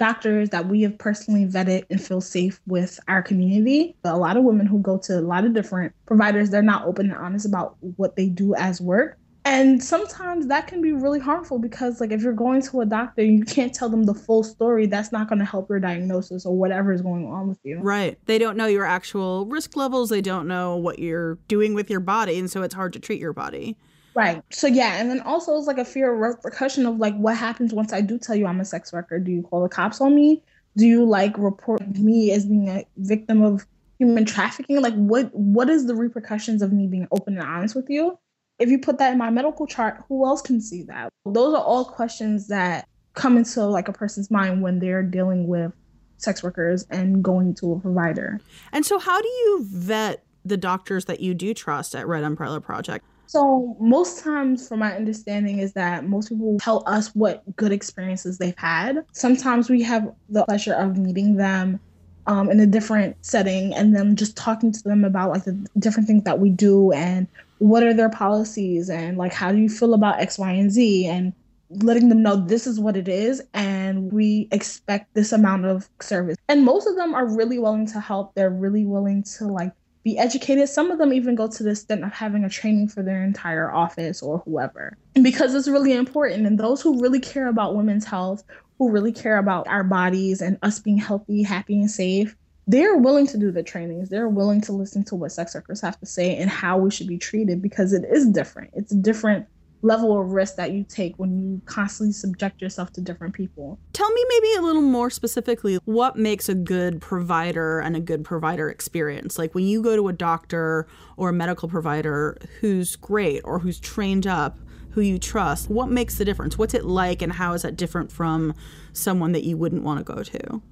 doctors 0.00 0.48
that 0.48 0.66
we 0.66 0.80
have 0.80 0.98
personally 0.98 1.44
vetted 1.44 1.84
and 1.90 2.02
feel 2.02 2.22
safe 2.22 2.58
with 2.66 2.98
our 3.06 3.22
community. 3.22 3.94
But 4.02 4.14
A 4.14 4.16
lot 4.16 4.36
of 4.38 4.44
women 4.44 4.66
who 4.66 4.80
go 4.80 4.98
to 4.98 5.18
a 5.18 5.20
lot 5.20 5.44
of 5.44 5.52
different 5.52 5.92
providers, 6.06 6.50
they're 6.50 6.62
not 6.62 6.86
open 6.86 7.10
and 7.10 7.18
honest 7.18 7.46
about 7.46 7.76
what 7.96 8.16
they 8.16 8.28
do 8.28 8.54
as 8.54 8.80
work. 8.80 9.18
And 9.44 9.82
sometimes 9.82 10.46
that 10.48 10.66
can 10.66 10.82
be 10.82 10.92
really 10.92 11.18
harmful 11.18 11.58
because, 11.58 12.00
like, 12.00 12.12
if 12.12 12.22
you're 12.22 12.32
going 12.32 12.62
to 12.62 12.80
a 12.80 12.86
doctor, 12.86 13.22
and 13.22 13.38
you 13.38 13.44
can't 13.44 13.74
tell 13.74 13.88
them 13.88 14.04
the 14.04 14.14
full 14.14 14.42
story. 14.42 14.86
That's 14.86 15.12
not 15.12 15.28
going 15.28 15.38
to 15.38 15.44
help 15.44 15.68
your 15.68 15.80
diagnosis 15.80 16.44
or 16.44 16.56
whatever 16.56 16.92
is 16.92 17.02
going 17.02 17.26
on 17.26 17.48
with 17.48 17.58
you. 17.62 17.78
Right. 17.80 18.18
They 18.26 18.38
don't 18.38 18.56
know 18.56 18.66
your 18.66 18.84
actual 18.84 19.46
risk 19.46 19.76
levels. 19.76 20.10
They 20.10 20.20
don't 20.20 20.46
know 20.46 20.76
what 20.76 20.98
you're 20.98 21.36
doing 21.48 21.74
with 21.74 21.90
your 21.90 22.00
body. 22.00 22.38
And 22.38 22.50
so 22.50 22.62
it's 22.62 22.74
hard 22.74 22.92
to 22.94 23.00
treat 23.00 23.20
your 23.20 23.32
body. 23.32 23.76
Right. 24.14 24.42
So 24.50 24.66
yeah, 24.66 24.96
and 25.00 25.10
then 25.10 25.20
also 25.20 25.56
it's 25.56 25.66
like 25.66 25.78
a 25.78 25.84
fear 25.84 26.12
of 26.12 26.18
repercussion 26.18 26.86
of 26.86 26.98
like 26.98 27.16
what 27.16 27.36
happens 27.36 27.72
once 27.72 27.92
I 27.92 28.00
do 28.00 28.18
tell 28.18 28.34
you 28.34 28.46
I'm 28.46 28.60
a 28.60 28.64
sex 28.64 28.92
worker. 28.92 29.18
Do 29.18 29.30
you 29.30 29.42
call 29.42 29.62
the 29.62 29.68
cops 29.68 30.00
on 30.00 30.14
me? 30.14 30.42
Do 30.76 30.86
you 30.86 31.04
like 31.04 31.36
report 31.38 31.86
me 31.96 32.32
as 32.32 32.46
being 32.46 32.68
a 32.68 32.84
victim 32.96 33.42
of 33.42 33.66
human 33.98 34.24
trafficking? 34.24 34.80
Like 34.80 34.94
what 34.94 35.32
what 35.34 35.68
is 35.70 35.86
the 35.86 35.94
repercussions 35.94 36.62
of 36.62 36.72
me 36.72 36.86
being 36.86 37.06
open 37.12 37.38
and 37.38 37.46
honest 37.46 37.74
with 37.74 37.88
you? 37.88 38.18
If 38.58 38.68
you 38.68 38.78
put 38.78 38.98
that 38.98 39.12
in 39.12 39.18
my 39.18 39.30
medical 39.30 39.66
chart, 39.66 40.02
who 40.08 40.26
else 40.26 40.42
can 40.42 40.60
see 40.60 40.82
that? 40.84 41.10
Those 41.24 41.54
are 41.54 41.62
all 41.62 41.84
questions 41.84 42.48
that 42.48 42.86
come 43.14 43.36
into 43.36 43.64
like 43.64 43.88
a 43.88 43.92
person's 43.92 44.30
mind 44.30 44.62
when 44.62 44.80
they're 44.80 45.02
dealing 45.02 45.46
with 45.46 45.72
sex 46.18 46.42
workers 46.42 46.86
and 46.90 47.22
going 47.22 47.54
to 47.54 47.72
a 47.72 47.80
provider. 47.80 48.40
And 48.72 48.84
so 48.84 48.98
how 48.98 49.20
do 49.20 49.28
you 49.28 49.64
vet 49.66 50.24
the 50.44 50.56
doctors 50.56 51.06
that 51.06 51.20
you 51.20 51.32
do 51.34 51.54
trust 51.54 51.94
at 51.94 52.06
Red 52.06 52.24
Umbrella 52.24 52.60
Project? 52.60 53.04
So 53.30 53.76
most 53.78 54.24
times, 54.24 54.66
from 54.66 54.80
my 54.80 54.92
understanding, 54.96 55.60
is 55.60 55.72
that 55.74 56.04
most 56.04 56.30
people 56.30 56.58
tell 56.58 56.82
us 56.88 57.14
what 57.14 57.44
good 57.54 57.70
experiences 57.70 58.38
they've 58.38 58.58
had. 58.58 59.04
Sometimes 59.12 59.70
we 59.70 59.82
have 59.84 60.12
the 60.28 60.44
pleasure 60.46 60.74
of 60.74 60.98
meeting 60.98 61.36
them 61.36 61.78
um, 62.26 62.50
in 62.50 62.58
a 62.58 62.66
different 62.66 63.14
setting 63.24 63.72
and 63.72 63.94
then 63.94 64.16
just 64.16 64.36
talking 64.36 64.72
to 64.72 64.82
them 64.82 65.04
about 65.04 65.30
like 65.30 65.44
the 65.44 65.52
different 65.78 66.08
things 66.08 66.24
that 66.24 66.40
we 66.40 66.50
do 66.50 66.90
and 66.90 67.28
what 67.58 67.84
are 67.84 67.94
their 67.94 68.10
policies 68.10 68.90
and 68.90 69.16
like 69.16 69.32
how 69.32 69.52
do 69.52 69.58
you 69.58 69.68
feel 69.68 69.94
about 69.94 70.18
X, 70.18 70.36
Y, 70.36 70.50
and 70.50 70.72
Z 70.72 71.06
and 71.06 71.32
letting 71.70 72.08
them 72.08 72.24
know 72.24 72.34
this 72.34 72.66
is 72.66 72.80
what 72.80 72.96
it 72.96 73.06
is 73.06 73.40
and 73.54 74.12
we 74.12 74.48
expect 74.50 75.14
this 75.14 75.30
amount 75.30 75.66
of 75.66 75.88
service. 76.00 76.36
And 76.48 76.64
most 76.64 76.88
of 76.88 76.96
them 76.96 77.14
are 77.14 77.28
really 77.28 77.60
willing 77.60 77.86
to 77.92 78.00
help. 78.00 78.34
They're 78.34 78.50
really 78.50 78.84
willing 78.84 79.22
to 79.38 79.46
like 79.46 79.70
be 80.02 80.18
educated. 80.18 80.68
Some 80.68 80.90
of 80.90 80.98
them 80.98 81.12
even 81.12 81.34
go 81.34 81.48
to 81.48 81.62
the 81.62 81.70
extent 81.70 82.04
of 82.04 82.12
having 82.12 82.44
a 82.44 82.48
training 82.48 82.88
for 82.88 83.02
their 83.02 83.22
entire 83.22 83.70
office 83.70 84.22
or 84.22 84.38
whoever, 84.38 84.96
because 85.22 85.54
it's 85.54 85.68
really 85.68 85.92
important. 85.92 86.46
And 86.46 86.58
those 86.58 86.80
who 86.80 87.00
really 87.00 87.20
care 87.20 87.48
about 87.48 87.76
women's 87.76 88.04
health, 88.04 88.42
who 88.78 88.90
really 88.90 89.12
care 89.12 89.38
about 89.38 89.68
our 89.68 89.84
bodies 89.84 90.40
and 90.40 90.58
us 90.62 90.78
being 90.78 90.98
healthy, 90.98 91.42
happy, 91.42 91.80
and 91.80 91.90
safe, 91.90 92.34
they're 92.66 92.96
willing 92.96 93.26
to 93.26 93.36
do 93.36 93.50
the 93.50 93.62
trainings. 93.62 94.08
They're 94.08 94.28
willing 94.28 94.60
to 94.62 94.72
listen 94.72 95.04
to 95.04 95.16
what 95.16 95.32
sex 95.32 95.54
workers 95.54 95.80
have 95.80 95.98
to 96.00 96.06
say 96.06 96.36
and 96.36 96.48
how 96.48 96.78
we 96.78 96.90
should 96.90 97.08
be 97.08 97.18
treated 97.18 97.60
because 97.60 97.92
it 97.92 98.04
is 98.04 98.26
different. 98.28 98.70
It's 98.74 98.94
different 98.94 99.46
level 99.82 100.20
of 100.20 100.30
risk 100.30 100.56
that 100.56 100.72
you 100.72 100.84
take 100.84 101.16
when 101.16 101.38
you 101.38 101.60
constantly 101.64 102.12
subject 102.12 102.60
yourself 102.60 102.92
to 102.92 103.00
different 103.00 103.34
people. 103.34 103.78
Tell 103.92 104.10
me 104.10 104.24
maybe 104.28 104.54
a 104.54 104.62
little 104.62 104.82
more 104.82 105.10
specifically 105.10 105.76
what 105.84 106.16
makes 106.16 106.48
a 106.48 106.54
good 106.54 107.00
provider 107.00 107.80
and 107.80 107.96
a 107.96 108.00
good 108.00 108.24
provider 108.24 108.68
experience. 108.68 109.38
Like 109.38 109.54
when 109.54 109.64
you 109.64 109.82
go 109.82 109.96
to 109.96 110.08
a 110.08 110.12
doctor 110.12 110.86
or 111.16 111.30
a 111.30 111.32
medical 111.32 111.68
provider 111.68 112.36
who's 112.60 112.96
great 112.96 113.40
or 113.44 113.58
who's 113.58 113.80
trained 113.80 114.26
up, 114.26 114.58
who 114.90 115.00
you 115.00 115.18
trust, 115.18 115.70
what 115.70 115.88
makes 115.88 116.18
the 116.18 116.24
difference? 116.24 116.58
What's 116.58 116.74
it 116.74 116.84
like 116.84 117.22
and 117.22 117.32
how 117.32 117.52
is 117.54 117.62
that 117.62 117.76
different 117.76 118.10
from 118.10 118.54
someone 118.92 119.32
that 119.32 119.44
you 119.44 119.56
wouldn't 119.56 119.82
want 119.82 120.04
to 120.04 120.12
go 120.12 120.22
to? 120.22 120.62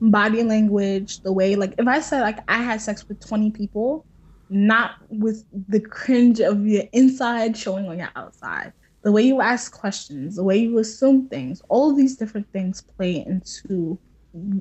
Body 0.00 0.42
language, 0.42 1.20
the 1.20 1.32
way 1.32 1.56
like 1.56 1.74
if 1.78 1.86
I 1.86 2.00
said 2.00 2.20
like 2.22 2.38
I 2.48 2.58
had 2.58 2.80
sex 2.80 3.08
with 3.08 3.24
20 3.26 3.50
people, 3.50 4.06
not 4.50 4.96
with 5.08 5.44
the 5.68 5.80
cringe 5.80 6.40
of 6.40 6.66
your 6.66 6.84
inside 6.92 7.56
showing 7.56 7.88
on 7.88 7.98
your 7.98 8.10
outside. 8.16 8.72
The 9.02 9.12
way 9.12 9.22
you 9.22 9.40
ask 9.40 9.72
questions, 9.72 10.36
the 10.36 10.44
way 10.44 10.56
you 10.56 10.78
assume 10.78 11.28
things, 11.28 11.60
all 11.68 11.94
these 11.94 12.16
different 12.16 12.50
things 12.52 12.82
play 12.96 13.24
into 13.26 13.98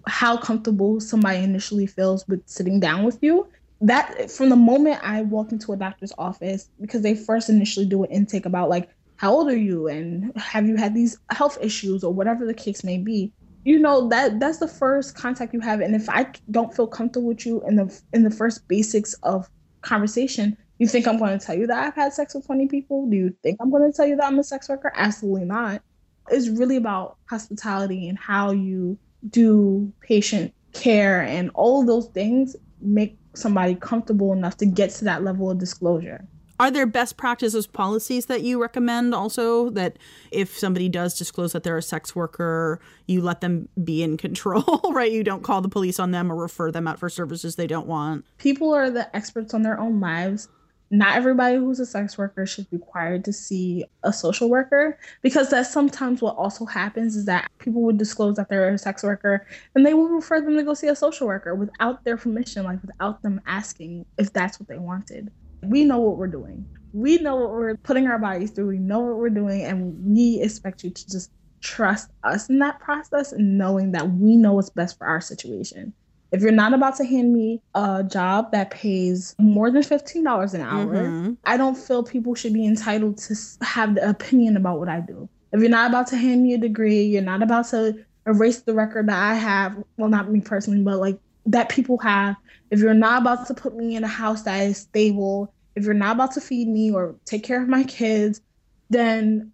how 0.06 0.38
comfortable 0.38 1.00
somebody 1.00 1.40
initially 1.40 1.86
feels 1.86 2.28
with 2.28 2.42
sitting 2.46 2.80
down 2.80 3.04
with 3.04 3.20
you. 3.22 3.48
That 3.82 4.30
from 4.32 4.50
the 4.50 4.56
moment 4.56 5.00
I 5.02 5.22
walk 5.24 5.52
into 5.52 5.74
a 5.74 5.78
doctor's 5.78 6.14
office, 6.18 6.70
because 6.80 7.02
they 7.02 7.16
first 7.16 7.50
initially 7.50 7.86
do 7.86 8.04
an 8.04 8.12
intake 8.12 8.46
about 8.46 8.70
like 8.70 8.90
how 9.18 9.34
old 9.34 9.48
are 9.50 9.58
you 9.58 9.88
and 9.88 10.36
have 10.38 10.68
you 10.68 10.76
had 10.76 10.94
these 10.94 11.18
health 11.30 11.58
issues 11.62 12.04
or 12.04 12.14
whatever 12.14 12.46
the 12.46 12.54
case 12.54 12.84
may 12.84 12.98
be 12.98 13.32
you 13.64 13.80
know 13.80 14.10
that 14.10 14.40
that's 14.40 14.58
the 14.58 14.68
first 14.68 15.16
contact 15.16 15.54
you 15.54 15.60
have 15.60 15.80
and 15.80 15.96
if 15.96 16.10
i 16.10 16.26
don't 16.52 16.76
feel 16.76 16.88
comfortable 16.88 17.28
with 17.28 17.46
you 17.46 17.64
in 17.68 17.76
the 17.76 18.02
in 18.14 18.24
the 18.24 18.32
first 18.32 18.68
basics 18.68 19.14
of 19.24 19.50
conversation, 19.84 20.58
you 20.80 20.88
think 20.88 21.08
I'm 21.08 21.18
going 21.18 21.38
to 21.38 21.46
tell 21.46 21.56
you 21.56 21.68
that 21.68 21.78
I've 21.78 21.96
had 21.96 22.14
sex 22.14 22.34
with 22.34 22.46
20 22.46 22.68
people? 22.68 23.10
Do 23.10 23.16
you 23.16 23.36
think 23.44 23.58
I'm 23.62 23.70
going 23.70 23.90
to 23.90 23.96
tell 23.96 24.08
you 24.08 24.16
that 24.18 24.26
I'm 24.26 24.40
a 24.40 24.44
sex 24.44 24.70
worker? 24.70 24.92
Absolutely 24.96 25.46
not. 25.46 25.82
It's 26.30 26.48
really 26.48 26.78
about 26.78 27.18
hospitality 27.30 28.10
and 28.10 28.18
how 28.18 28.52
you 28.52 28.98
do 29.30 29.92
patient 30.02 30.54
care 30.74 31.22
and 31.22 31.52
all 31.54 31.86
those 31.86 32.08
things 32.08 32.56
make 32.82 33.18
somebody 33.36 33.76
comfortable 33.76 34.34
enough 34.34 34.58
to 34.58 34.66
get 34.66 34.90
to 34.92 35.06
that 35.06 35.24
level 35.24 35.50
of 35.50 35.58
disclosure. 35.58 36.28
Are 36.64 36.72
there 36.72 36.86
best 36.86 37.18
practices 37.18 37.68
policies 37.68 38.28
that 38.28 38.42
you 38.42 38.62
recommend 38.62 39.14
also 39.14 39.70
that 39.72 40.00
if 40.32 40.58
somebody 40.58 40.88
does 40.88 41.14
disclose 41.14 41.52
that 41.52 41.64
they're 41.64 41.78
a 41.78 41.82
sex 41.82 42.16
worker, 42.16 42.80
you 43.06 43.20
let 43.20 43.42
them 43.42 43.68
be 43.84 44.02
in 44.02 44.16
control, 44.16 44.80
right? 44.94 45.12
You 45.12 45.26
don't 45.26 45.44
call 45.44 45.60
the 45.60 45.68
police 45.68 46.00
on 46.00 46.12
them 46.12 46.32
or 46.32 46.38
refer 46.38 46.72
them 46.72 46.88
out 46.88 47.00
for 47.00 47.10
services 47.10 47.58
they 47.58 47.68
don't 47.68 47.86
want. 47.86 48.24
People 48.38 48.74
are 48.74 48.90
the 48.90 49.14
experts 49.14 49.54
on 49.54 49.64
their 49.64 49.78
own 49.78 50.00
lives. 50.00 50.48
Not 50.90 51.18
everybody 51.18 51.58
who's 51.58 51.82
a 51.82 51.86
sex 51.86 52.18
worker 52.18 52.46
should 52.46 52.70
be 52.70 52.78
required 52.78 53.26
to 53.26 53.34
see 53.34 53.84
a 54.04 54.14
social 54.14 54.50
worker 54.50 54.98
because 55.22 55.50
that's 55.50 55.70
sometimes 55.70 56.22
what 56.22 56.38
also 56.38 56.64
happens 56.64 57.18
is 57.18 57.26
that 57.26 57.52
people 57.60 57.82
would 57.82 57.98
disclose 57.98 58.38
that 58.38 58.48
they're 58.48 58.70
a 58.70 58.78
sex 58.78 59.04
worker 59.04 59.46
and 59.76 59.86
they 59.86 59.94
will 59.94 60.08
refer 60.08 60.40
them 60.40 60.56
to 60.56 60.64
go 60.64 60.74
see 60.74 60.88
a 60.88 60.96
social 60.96 61.28
worker 61.28 61.56
without 61.56 62.06
their 62.06 62.16
permission, 62.16 62.64
like 62.64 62.82
without 62.82 63.22
them 63.22 63.42
asking 63.48 64.06
if 64.18 64.32
that's 64.32 64.62
what 64.62 64.70
they 64.70 64.78
wanted 64.78 65.30
we 65.66 65.84
know 65.84 66.00
what 66.00 66.18
we're 66.18 66.28
doing. 66.28 66.66
We 66.94 67.18
know 67.18 67.36
what 67.36 67.50
we're 67.50 67.78
putting 67.78 68.08
our 68.08 68.20
bodies 68.20 68.52
through. 68.52 68.68
We 68.68 68.78
know 68.78 69.00
what 69.00 69.18
we're 69.18 69.30
doing, 69.30 69.64
and 69.64 69.96
we 70.06 70.40
expect 70.42 70.84
you 70.84 70.92
to 70.92 71.10
just 71.10 71.32
trust 71.62 72.12
us 72.24 72.50
in 72.50 72.60
that 72.60 72.80
process 72.80 73.34
knowing 73.38 73.94
that 73.94 74.12
we 74.12 74.36
know 74.36 74.54
what's 74.54 74.70
best 74.70 74.98
for 74.98 75.08
our 75.08 75.22
situation. 75.22 75.94
If 76.32 76.42
you're 76.42 76.52
not 76.52 76.74
about 76.74 76.96
to 76.98 77.06
hand 77.06 77.32
me 77.32 77.62
a 77.76 78.04
job 78.04 78.52
that 78.52 78.72
pays 78.72 79.36
more 79.40 79.70
than 79.70 79.84
$15 79.84 80.54
an 80.54 80.62
hour, 80.62 80.96
mm-hmm. 80.96 81.34
I 81.46 81.58
don't 81.58 81.78
feel 81.78 82.04
people 82.04 82.34
should 82.34 82.54
be 82.54 82.66
entitled 82.66 83.20
to 83.20 83.36
have 83.62 83.96
the 83.96 84.10
opinion 84.10 84.58
about 84.58 84.80
what 84.80 84.90
I 84.90 85.00
do. 85.00 85.30
If 85.52 85.62
you're 85.62 85.70
not 85.70 85.92
about 85.92 86.08
to 86.08 86.18
hand 86.18 86.42
me 86.42 86.56
a 86.56 86.58
degree, 86.58 87.04
you're 87.04 87.22
not 87.22 87.44
about 87.44 87.68
to 87.70 88.04
erase 88.26 88.62
the 88.62 88.74
record 88.74 89.08
that 89.10 89.20
I 89.20 89.36
have, 89.36 89.78
well, 89.98 90.10
not 90.10 90.32
me 90.32 90.42
personally, 90.42 90.82
but 90.82 90.98
like 90.98 91.20
that 91.46 91.70
people 91.70 91.98
have 92.00 92.36
if 92.74 92.80
you're 92.80 92.96
not 92.96 93.22
about 93.22 93.46
to 93.46 93.54
put 93.54 93.76
me 93.76 93.96
in 93.96 94.04
a 94.04 94.08
house 94.08 94.42
that 94.42 94.64
is 94.64 94.80
stable, 94.80 95.54
if 95.76 95.86
you're 95.86 95.94
not 95.94 96.16
about 96.16 96.32
to 96.32 96.42
feed 96.42 96.68
me 96.68 96.92
or 96.92 97.16
take 97.24 97.44
care 97.44 97.62
of 97.62 97.70
my 97.70 97.84
kids, 97.84 98.42
then 98.90 99.52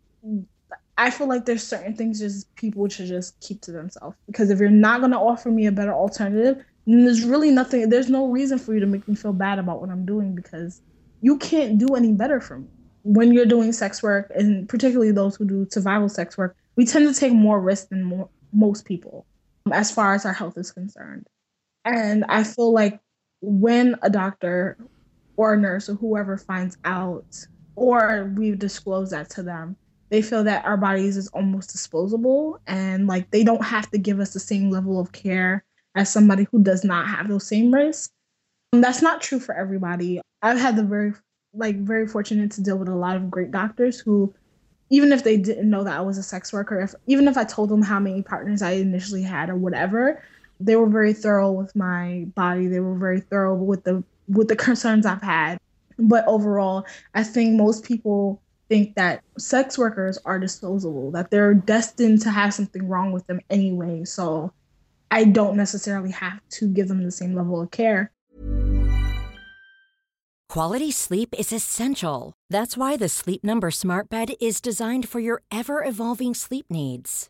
I 0.97 1.09
feel 1.09 1.27
like 1.27 1.43
there's 1.43 1.61
certain 1.61 1.97
things 1.97 2.19
just 2.19 2.55
people 2.55 2.87
should 2.87 3.07
just 3.07 3.37
keep 3.41 3.59
to 3.63 3.73
themselves. 3.73 4.15
Because 4.25 4.49
if 4.49 4.59
you're 4.59 4.69
not 4.69 5.01
gonna 5.01 5.21
offer 5.21 5.51
me 5.51 5.65
a 5.65 5.71
better 5.73 5.93
alternative, 5.93 6.63
then 6.85 7.03
there's 7.03 7.25
really 7.25 7.51
nothing 7.51 7.89
there's 7.89 8.09
no 8.09 8.27
reason 8.27 8.57
for 8.57 8.73
you 8.73 8.79
to 8.79 8.85
make 8.85 9.05
me 9.05 9.15
feel 9.15 9.33
bad 9.33 9.59
about 9.59 9.81
what 9.81 9.89
I'm 9.89 10.05
doing 10.05 10.33
because 10.33 10.81
you 11.19 11.37
can't 11.39 11.77
do 11.77 11.95
any 11.95 12.13
better 12.13 12.39
for 12.39 12.59
me. 12.59 12.67
When 13.03 13.33
you're 13.33 13.45
doing 13.45 13.73
sex 13.73 14.01
work, 14.01 14.31
and 14.33 14.69
particularly 14.69 15.11
those 15.11 15.35
who 15.35 15.45
do 15.45 15.67
survival 15.69 16.07
sex 16.07 16.37
work, 16.37 16.55
we 16.77 16.85
tend 16.85 17.13
to 17.13 17.19
take 17.19 17.33
more 17.33 17.59
risk 17.59 17.89
than 17.89 18.05
more, 18.05 18.29
most 18.53 18.85
people 18.85 19.25
as 19.73 19.91
far 19.91 20.13
as 20.13 20.25
our 20.25 20.31
health 20.31 20.57
is 20.57 20.71
concerned. 20.71 21.27
And 21.89 22.23
I 22.29 22.43
feel 22.43 22.71
like 22.71 22.99
when 23.41 23.95
a 24.01 24.09
doctor 24.09 24.77
or 25.37 25.53
a 25.53 25.57
nurse 25.57 25.89
or 25.89 25.95
whoever 25.95 26.37
finds 26.37 26.77
out, 26.85 27.47
or 27.75 28.31
we 28.35 28.51
disclose 28.51 29.09
that 29.11 29.29
to 29.31 29.43
them, 29.43 29.75
they 30.09 30.21
feel 30.21 30.43
that 30.43 30.65
our 30.65 30.77
bodies 30.77 31.17
is 31.17 31.29
almost 31.29 31.71
disposable 31.71 32.59
and 32.67 33.07
like 33.07 33.29
they 33.31 33.43
don't 33.43 33.63
have 33.63 33.89
to 33.91 33.97
give 33.97 34.19
us 34.19 34.33
the 34.33 34.39
same 34.39 34.69
level 34.69 34.99
of 34.99 35.11
care 35.11 35.63
as 35.95 36.11
somebody 36.11 36.45
who 36.51 36.61
does 36.61 36.83
not 36.83 37.07
have 37.07 37.27
those 37.27 37.47
same 37.47 37.73
risks. 37.73 38.09
And 38.73 38.83
that's 38.83 39.01
not 39.01 39.21
true 39.21 39.39
for 39.39 39.55
everybody. 39.55 40.21
I've 40.41 40.59
had 40.59 40.75
the 40.75 40.83
very 40.83 41.13
like 41.53 41.77
very 41.77 42.07
fortunate 42.07 42.51
to 42.51 42.61
deal 42.61 42.77
with 42.77 42.89
a 42.89 42.95
lot 42.95 43.15
of 43.15 43.31
great 43.31 43.51
doctors 43.51 43.99
who 43.99 44.33
even 44.91 45.11
if 45.11 45.23
they 45.23 45.37
didn't 45.37 45.69
know 45.69 45.83
that 45.83 45.97
I 45.97 46.01
was 46.01 46.17
a 46.17 46.23
sex 46.23 46.51
worker, 46.51 46.79
if 46.81 46.93
even 47.07 47.27
if 47.27 47.37
I 47.37 47.43
told 47.43 47.69
them 47.69 47.81
how 47.81 47.99
many 47.99 48.21
partners 48.21 48.61
I 48.61 48.71
initially 48.71 49.21
had 49.23 49.49
or 49.49 49.55
whatever, 49.55 50.23
they 50.59 50.75
were 50.75 50.89
very 50.89 51.13
thorough 51.13 51.51
with 51.51 51.75
my 51.75 52.25
body. 52.35 52.67
They 52.67 52.79
were 52.79 52.97
very 52.97 53.21
thorough 53.21 53.55
with 53.55 53.83
the 53.83 54.03
with 54.27 54.47
the 54.47 54.55
concerns 54.67 55.05
I've 55.05 55.21
had. 55.21 55.57
But 55.97 56.25
overall, 56.27 56.85
I 57.13 57.23
think 57.23 57.55
most 57.55 57.83
people 57.83 58.41
think 58.69 58.95
that 58.95 59.23
sex 59.37 59.77
workers 59.77 60.17
are 60.25 60.39
disposable, 60.39 61.11
that 61.11 61.31
they're 61.31 61.53
destined 61.53 62.21
to 62.21 62.29
have 62.29 62.53
something 62.53 62.87
wrong 62.87 63.11
with 63.11 63.25
them 63.27 63.41
anyway. 63.49 64.05
So 64.05 64.53
I 65.11 65.23
don't 65.25 65.57
necessarily 65.57 66.11
have 66.11 66.39
to 66.51 66.67
give 66.67 66.87
them 66.87 67.03
the 67.03 67.11
same 67.11 67.33
level 67.33 67.61
of 67.61 67.71
care. 67.71 68.11
Quality 70.47 70.91
sleep 70.91 71.35
is 71.37 71.53
essential. 71.53 72.33
That's 72.49 72.75
why 72.75 72.97
the 72.97 73.09
Sleep 73.09 73.43
Number 73.43 73.69
Smart 73.69 74.09
Bed 74.09 74.31
is 74.41 74.61
designed 74.61 75.07
for 75.07 75.19
your 75.19 75.43
ever 75.51 75.83
evolving 75.83 76.33
sleep 76.33 76.65
needs. 76.71 77.29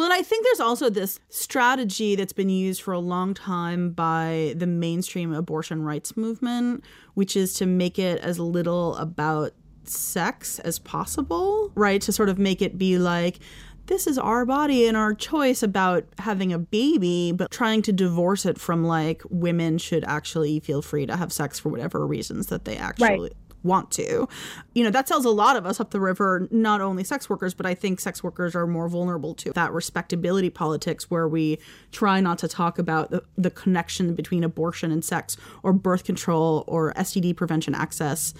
Well, 0.00 0.10
and 0.10 0.18
I 0.18 0.22
think 0.22 0.46
there's 0.46 0.60
also 0.60 0.88
this 0.88 1.20
strategy 1.28 2.16
that's 2.16 2.32
been 2.32 2.48
used 2.48 2.80
for 2.80 2.94
a 2.94 2.98
long 2.98 3.34
time 3.34 3.90
by 3.90 4.54
the 4.56 4.66
mainstream 4.66 5.34
abortion 5.34 5.82
rights 5.82 6.16
movement, 6.16 6.84
which 7.12 7.36
is 7.36 7.52
to 7.56 7.66
make 7.66 7.98
it 7.98 8.18
as 8.22 8.38
little 8.38 8.96
about 8.96 9.52
sex 9.84 10.58
as 10.60 10.78
possible, 10.78 11.70
right? 11.74 12.00
To 12.00 12.12
sort 12.12 12.30
of 12.30 12.38
make 12.38 12.62
it 12.62 12.78
be 12.78 12.96
like, 12.96 13.40
this 13.88 14.06
is 14.06 14.16
our 14.16 14.46
body 14.46 14.86
and 14.86 14.96
our 14.96 15.12
choice 15.12 15.62
about 15.62 16.06
having 16.18 16.50
a 16.50 16.58
baby, 16.58 17.32
but 17.32 17.50
trying 17.50 17.82
to 17.82 17.92
divorce 17.92 18.46
it 18.46 18.58
from 18.58 18.82
like 18.82 19.20
women 19.28 19.76
should 19.76 20.04
actually 20.04 20.60
feel 20.60 20.80
free 20.80 21.04
to 21.04 21.14
have 21.14 21.30
sex 21.30 21.58
for 21.58 21.68
whatever 21.68 22.06
reasons 22.06 22.46
that 22.46 22.64
they 22.64 22.78
actually 22.78 23.20
right. 23.20 23.32
Want 23.62 23.90
to. 23.92 24.28
You 24.74 24.84
know, 24.84 24.90
that 24.90 25.06
tells 25.06 25.24
a 25.24 25.30
lot 25.30 25.56
of 25.56 25.66
us 25.66 25.80
up 25.80 25.90
the 25.90 26.00
river, 26.00 26.48
not 26.50 26.80
only 26.80 27.04
sex 27.04 27.28
workers, 27.28 27.54
but 27.54 27.66
I 27.66 27.74
think 27.74 28.00
sex 28.00 28.22
workers 28.22 28.54
are 28.54 28.66
more 28.66 28.88
vulnerable 28.88 29.34
to 29.34 29.52
that 29.52 29.72
respectability 29.72 30.50
politics 30.50 31.10
where 31.10 31.28
we 31.28 31.58
try 31.92 32.20
not 32.20 32.38
to 32.38 32.48
talk 32.48 32.78
about 32.78 33.10
the, 33.10 33.22
the 33.36 33.50
connection 33.50 34.14
between 34.14 34.44
abortion 34.44 34.90
and 34.90 35.04
sex 35.04 35.36
or 35.62 35.72
birth 35.72 36.04
control 36.04 36.64
or 36.66 36.92
STD 36.94 37.36
prevention 37.36 37.74
access 37.74 38.34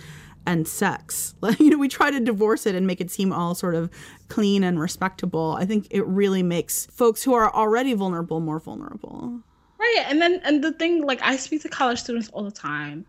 and 0.46 0.66
sex. 0.66 1.34
you 1.58 1.70
know, 1.70 1.78
we 1.78 1.88
try 1.88 2.10
to 2.10 2.20
divorce 2.20 2.66
it 2.66 2.74
and 2.74 2.86
make 2.86 3.00
it 3.00 3.10
seem 3.10 3.32
all 3.32 3.54
sort 3.54 3.74
of 3.74 3.90
clean 4.28 4.64
and 4.64 4.80
respectable. 4.80 5.56
I 5.58 5.66
think 5.66 5.86
it 5.90 6.06
really 6.06 6.42
makes 6.42 6.86
folks 6.86 7.22
who 7.22 7.34
are 7.34 7.52
already 7.52 7.92
vulnerable 7.94 8.40
more 8.40 8.60
vulnerable. 8.60 9.42
Right. 9.80 10.04
And 10.08 10.20
then 10.20 10.42
and 10.44 10.62
the 10.62 10.72
thing 10.72 11.06
like 11.06 11.22
I 11.22 11.36
speak 11.36 11.62
to 11.62 11.70
college 11.70 12.00
students 12.00 12.28
all 12.30 12.44
the 12.44 12.50
time. 12.50 13.06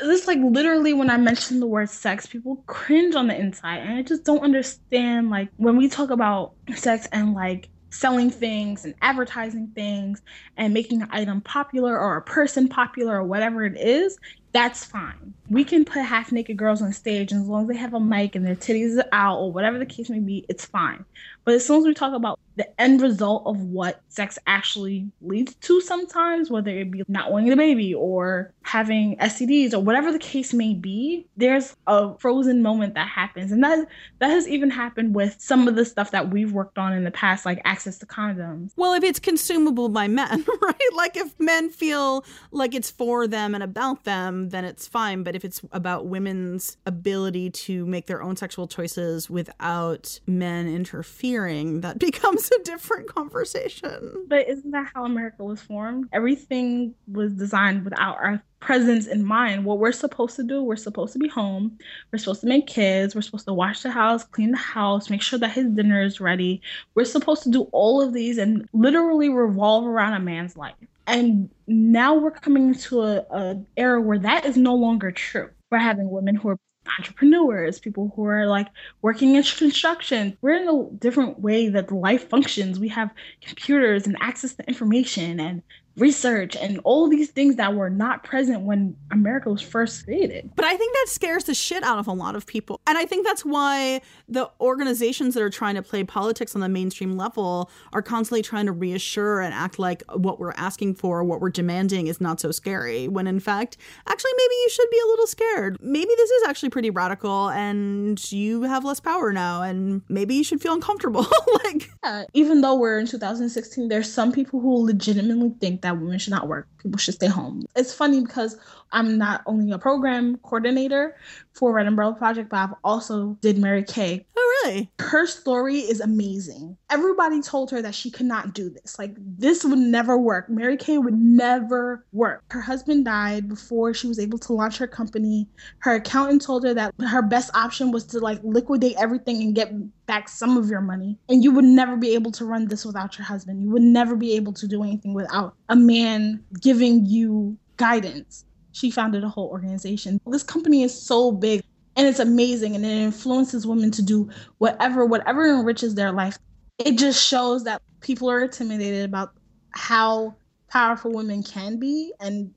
This 0.00 0.26
like 0.26 0.38
literally 0.40 0.94
when 0.94 1.10
I 1.10 1.18
mention 1.18 1.60
the 1.60 1.66
word 1.66 1.90
sex, 1.90 2.26
people 2.26 2.64
cringe 2.66 3.14
on 3.14 3.26
the 3.26 3.38
inside 3.38 3.78
and 3.80 3.98
I 3.98 4.02
just 4.02 4.24
don't 4.24 4.42
understand 4.42 5.28
like 5.28 5.50
when 5.56 5.76
we 5.76 5.88
talk 5.90 6.10
about 6.10 6.54
sex 6.74 7.06
and 7.12 7.34
like 7.34 7.68
selling 7.90 8.30
things 8.30 8.84
and 8.84 8.94
advertising 9.02 9.68
things 9.74 10.22
and 10.56 10.72
making 10.74 11.02
an 11.02 11.08
item 11.12 11.42
popular 11.42 11.98
or 11.98 12.16
a 12.16 12.22
person 12.22 12.68
popular 12.68 13.16
or 13.16 13.24
whatever 13.24 13.64
it 13.64 13.78
is, 13.78 14.18
that's 14.52 14.84
fine. 14.84 15.34
We 15.50 15.64
can 15.64 15.84
put 15.84 16.02
half 16.02 16.32
naked 16.32 16.56
girls 16.56 16.80
on 16.82 16.92
stage, 16.92 17.30
and 17.32 17.42
as 17.42 17.46
long 17.48 17.64
as 17.64 17.68
they 17.68 17.76
have 17.76 17.94
a 17.94 18.00
mic 18.00 18.34
and 18.34 18.46
their 18.46 18.56
titties 18.56 18.98
are 18.98 19.08
out 19.12 19.38
or 19.38 19.52
whatever 19.52 19.78
the 19.78 19.86
case 19.86 20.08
may 20.08 20.20
be, 20.20 20.46
it's 20.48 20.64
fine. 20.64 21.04
But 21.46 21.54
as 21.54 21.64
soon 21.64 21.78
as 21.78 21.84
we 21.84 21.94
talk 21.94 22.12
about 22.12 22.40
the 22.56 22.80
end 22.80 23.00
result 23.00 23.44
of 23.46 23.60
what 23.60 24.00
sex 24.08 24.36
actually 24.48 25.08
leads 25.20 25.54
to 25.54 25.80
sometimes, 25.80 26.50
whether 26.50 26.70
it 26.70 26.90
be 26.90 27.04
not 27.06 27.30
wanting 27.30 27.50
the 27.50 27.56
baby 27.56 27.94
or 27.94 28.52
having 28.62 29.16
STDs 29.18 29.72
or 29.72 29.78
whatever 29.78 30.10
the 30.10 30.18
case 30.18 30.52
may 30.52 30.74
be, 30.74 31.24
there's 31.36 31.76
a 31.86 32.16
frozen 32.18 32.62
moment 32.62 32.94
that 32.94 33.06
happens. 33.06 33.52
And 33.52 33.62
that 33.62 33.86
that 34.18 34.30
has 34.30 34.48
even 34.48 34.70
happened 34.70 35.14
with 35.14 35.36
some 35.38 35.68
of 35.68 35.76
the 35.76 35.84
stuff 35.84 36.10
that 36.10 36.30
we've 36.30 36.50
worked 36.50 36.78
on 36.78 36.92
in 36.92 37.04
the 37.04 37.12
past, 37.12 37.46
like 37.46 37.60
access 37.64 37.98
to 37.98 38.06
condoms. 38.06 38.72
Well, 38.74 38.94
if 38.94 39.04
it's 39.04 39.20
consumable 39.20 39.88
by 39.88 40.08
men, 40.08 40.44
right? 40.62 40.92
Like 40.96 41.16
if 41.16 41.38
men 41.38 41.70
feel 41.70 42.24
like 42.50 42.74
it's 42.74 42.90
for 42.90 43.28
them 43.28 43.54
and 43.54 43.62
about 43.62 44.02
them, 44.02 44.48
then 44.48 44.64
it's 44.64 44.88
fine. 44.88 45.22
But 45.22 45.36
if 45.36 45.44
it's 45.44 45.60
about 45.70 46.06
women's 46.06 46.76
ability 46.86 47.50
to 47.50 47.86
make 47.86 48.06
their 48.06 48.20
own 48.20 48.34
sexual 48.34 48.66
choices 48.66 49.30
without 49.30 50.18
men 50.26 50.66
interfering, 50.66 51.35
that 51.36 51.98
becomes 51.98 52.50
a 52.50 52.62
different 52.62 53.08
conversation. 53.08 54.26
But 54.28 54.48
isn't 54.48 54.70
that 54.70 54.90
how 54.94 55.04
America 55.04 55.44
was 55.44 55.60
formed? 55.60 56.08
Everything 56.12 56.94
was 57.10 57.32
designed 57.32 57.84
without 57.84 58.16
our 58.16 58.42
presence 58.60 59.06
in 59.06 59.24
mind. 59.24 59.64
What 59.64 59.78
we're 59.78 59.92
supposed 59.92 60.36
to 60.36 60.42
do, 60.42 60.62
we're 60.62 60.76
supposed 60.76 61.12
to 61.12 61.18
be 61.18 61.28
home. 61.28 61.78
We're 62.10 62.18
supposed 62.18 62.40
to 62.40 62.46
make 62.46 62.66
kids. 62.66 63.14
We're 63.14 63.22
supposed 63.22 63.46
to 63.46 63.54
wash 63.54 63.82
the 63.82 63.90
house, 63.90 64.24
clean 64.24 64.50
the 64.52 64.56
house, 64.56 65.10
make 65.10 65.22
sure 65.22 65.38
that 65.38 65.52
his 65.52 65.66
dinner 65.66 66.02
is 66.02 66.20
ready. 66.20 66.60
We're 66.94 67.04
supposed 67.04 67.42
to 67.44 67.50
do 67.50 67.68
all 67.72 68.02
of 68.02 68.12
these 68.12 68.38
and 68.38 68.68
literally 68.72 69.28
revolve 69.28 69.86
around 69.86 70.14
a 70.14 70.20
man's 70.20 70.56
life. 70.56 70.74
And 71.06 71.50
now 71.68 72.14
we're 72.14 72.32
coming 72.32 72.68
into 72.68 73.02
a, 73.02 73.18
a 73.30 73.62
era 73.76 74.00
where 74.00 74.18
that 74.18 74.44
is 74.44 74.56
no 74.56 74.74
longer 74.74 75.12
true. 75.12 75.50
We're 75.70 75.78
having 75.78 76.10
women 76.10 76.34
who 76.34 76.48
are 76.48 76.58
entrepreneurs, 76.98 77.78
people 77.78 78.12
who 78.14 78.24
are 78.24 78.46
like 78.46 78.68
working 79.02 79.34
in 79.34 79.42
construction. 79.42 80.36
We're 80.40 80.62
in 80.62 80.68
a 80.68 80.90
different 80.98 81.40
way 81.40 81.68
that 81.68 81.92
life 81.92 82.28
functions. 82.28 82.78
We 82.78 82.88
have 82.88 83.10
computers 83.44 84.06
and 84.06 84.16
access 84.20 84.54
to 84.54 84.68
information 84.68 85.40
and 85.40 85.62
research 85.96 86.56
and 86.56 86.78
all 86.84 87.08
these 87.08 87.30
things 87.30 87.56
that 87.56 87.74
were 87.74 87.88
not 87.88 88.22
present 88.22 88.62
when 88.62 88.96
America 89.10 89.50
was 89.50 89.62
first 89.62 90.04
created. 90.04 90.50
But 90.54 90.64
I 90.64 90.76
think 90.76 90.92
that 90.94 91.06
scares 91.08 91.44
the 91.44 91.54
shit 91.54 91.82
out 91.82 91.98
of 91.98 92.06
a 92.06 92.12
lot 92.12 92.36
of 92.36 92.46
people. 92.46 92.80
And 92.86 92.98
I 92.98 93.06
think 93.06 93.26
that's 93.26 93.44
why 93.44 94.02
the 94.28 94.50
organizations 94.60 95.34
that 95.34 95.42
are 95.42 95.50
trying 95.50 95.74
to 95.76 95.82
play 95.82 96.04
politics 96.04 96.54
on 96.54 96.60
the 96.60 96.68
mainstream 96.68 97.16
level 97.16 97.70
are 97.92 98.02
constantly 98.02 98.42
trying 98.42 98.66
to 98.66 98.72
reassure 98.72 99.40
and 99.40 99.54
act 99.54 99.78
like 99.78 100.02
what 100.12 100.38
we're 100.38 100.52
asking 100.52 100.96
for, 100.96 101.24
what 101.24 101.40
we're 101.40 101.50
demanding 101.50 102.08
is 102.08 102.20
not 102.20 102.40
so 102.40 102.50
scary, 102.50 103.08
when 103.08 103.26
in 103.26 103.40
fact, 103.40 103.78
actually, 104.06 104.32
maybe 104.36 104.54
you 104.54 104.68
should 104.70 104.90
be 104.90 105.00
a 105.02 105.06
little 105.06 105.26
scared. 105.26 105.78
Maybe 105.80 106.10
this 106.16 106.30
is 106.30 106.48
actually 106.48 106.70
pretty 106.70 106.90
radical 106.90 107.48
and 107.50 108.32
you 108.32 108.62
have 108.62 108.84
less 108.84 109.00
power 109.00 109.32
now, 109.32 109.62
and 109.62 110.02
maybe 110.08 110.34
you 110.34 110.44
should 110.44 110.60
feel 110.60 110.74
uncomfortable. 110.74 111.26
like, 111.64 111.90
yeah, 112.04 112.24
even 112.34 112.60
though 112.60 112.74
we're 112.74 112.98
in 112.98 113.06
2016, 113.06 113.88
there's 113.88 114.12
some 114.12 114.32
people 114.32 114.60
who 114.60 114.84
legitimately 114.84 115.54
think 115.60 115.82
that 115.82 115.85
women 115.92 116.18
should 116.18 116.32
not 116.32 116.48
work. 116.48 116.68
People 116.86 116.98
should 116.98 117.14
stay 117.14 117.26
home. 117.26 117.64
It's 117.74 117.92
funny 117.92 118.20
because 118.20 118.56
I'm 118.92 119.18
not 119.18 119.42
only 119.46 119.72
a 119.72 119.78
program 119.78 120.36
coordinator 120.38 121.16
for 121.52 121.72
Red 121.72 121.86
Umbrella 121.86 122.14
Project, 122.14 122.50
but 122.50 122.58
I've 122.58 122.74
also 122.84 123.36
did 123.40 123.58
Mary 123.58 123.82
Kay. 123.82 124.24
Oh, 124.36 124.62
really? 124.64 124.90
Her 125.00 125.26
story 125.26 125.78
is 125.78 126.00
amazing. 126.00 126.76
Everybody 126.90 127.42
told 127.42 127.70
her 127.72 127.82
that 127.82 127.94
she 127.94 128.10
could 128.10 128.26
not 128.26 128.54
do 128.54 128.70
this. 128.70 128.98
Like 128.98 129.16
this 129.18 129.64
would 129.64 129.78
never 129.78 130.16
work. 130.16 130.48
Mary 130.48 130.76
Kay 130.76 130.98
would 130.98 131.18
never 131.18 132.04
work. 132.12 132.44
Her 132.50 132.60
husband 132.60 133.04
died 133.04 133.48
before 133.48 133.92
she 133.92 134.06
was 134.06 134.20
able 134.20 134.38
to 134.38 134.52
launch 134.52 134.78
her 134.78 134.86
company. 134.86 135.48
Her 135.78 135.96
accountant 135.96 136.42
told 136.42 136.64
her 136.64 136.74
that 136.74 136.94
her 137.04 137.22
best 137.22 137.50
option 137.56 137.90
was 137.90 138.04
to 138.04 138.20
like 138.20 138.38
liquidate 138.44 138.94
everything 138.98 139.42
and 139.42 139.54
get 139.54 139.72
back 140.06 140.28
some 140.28 140.56
of 140.56 140.68
your 140.68 140.80
money. 140.80 141.18
And 141.28 141.42
you 141.42 141.50
would 141.52 141.64
never 141.64 141.96
be 141.96 142.14
able 142.14 142.30
to 142.32 142.44
run 142.44 142.68
this 142.68 142.84
without 142.84 143.18
your 143.18 143.24
husband. 143.24 143.64
You 143.64 143.70
would 143.70 143.82
never 143.82 144.14
be 144.14 144.36
able 144.36 144.52
to 144.52 144.68
do 144.68 144.84
anything 144.84 145.14
without 145.14 145.54
a 145.68 145.74
man 145.74 146.44
giving 146.60 146.75
you 146.80 147.56
guidance 147.76 148.46
she 148.76 148.90
founded 148.90 149.24
a 149.24 149.28
whole 149.28 149.48
organization. 149.48 150.20
This 150.26 150.42
company 150.42 150.82
is 150.82 150.92
so 150.94 151.32
big 151.32 151.62
and 151.96 152.06
it's 152.06 152.18
amazing 152.18 152.76
and 152.76 152.84
it 152.84 152.90
influences 152.90 153.66
women 153.66 153.90
to 153.92 154.02
do 154.02 154.28
whatever 154.58 155.06
whatever 155.06 155.48
enriches 155.48 155.94
their 155.94 156.12
life. 156.12 156.38
It 156.78 156.98
just 156.98 157.26
shows 157.26 157.64
that 157.64 157.80
people 158.02 158.30
are 158.30 158.40
intimidated 158.40 159.06
about 159.06 159.32
how 159.70 160.34
powerful 160.68 161.10
women 161.10 161.42
can 161.42 161.78
be 161.78 162.12
and 162.20 162.52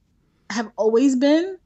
have 0.49 0.69
always 0.75 1.15
been. 1.15 1.57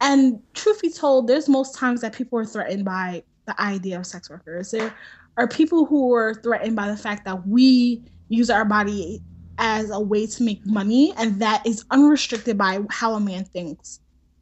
And 0.00 0.40
truth 0.52 0.82
be 0.82 0.90
told, 0.90 1.28
there's 1.28 1.48
most 1.48 1.76
times 1.76 2.00
that 2.00 2.12
people 2.12 2.40
are 2.40 2.44
threatened 2.44 2.84
by 2.84 3.22
the 3.46 3.60
idea 3.60 4.00
of 4.00 4.06
sex 4.06 4.28
workers. 4.28 4.72
There 4.72 4.92
are 5.36 5.46
people 5.46 5.86
who 5.86 6.12
are 6.12 6.34
threatened 6.34 6.74
by 6.74 6.88
the 6.88 6.96
fact 6.96 7.24
that 7.24 7.46
we 7.46 8.02
use 8.28 8.50
our 8.50 8.64
body 8.64 9.22
as 9.58 9.90
a 9.90 10.00
way 10.00 10.26
to 10.26 10.42
make 10.42 10.64
money, 10.66 11.12
and 11.16 11.40
that 11.40 11.66
is 11.66 11.84
unrestricted 11.90 12.58
by 12.58 12.80
how 12.90 13.14
a 13.14 13.20
man 13.20 13.44
thinks. 13.44 14.00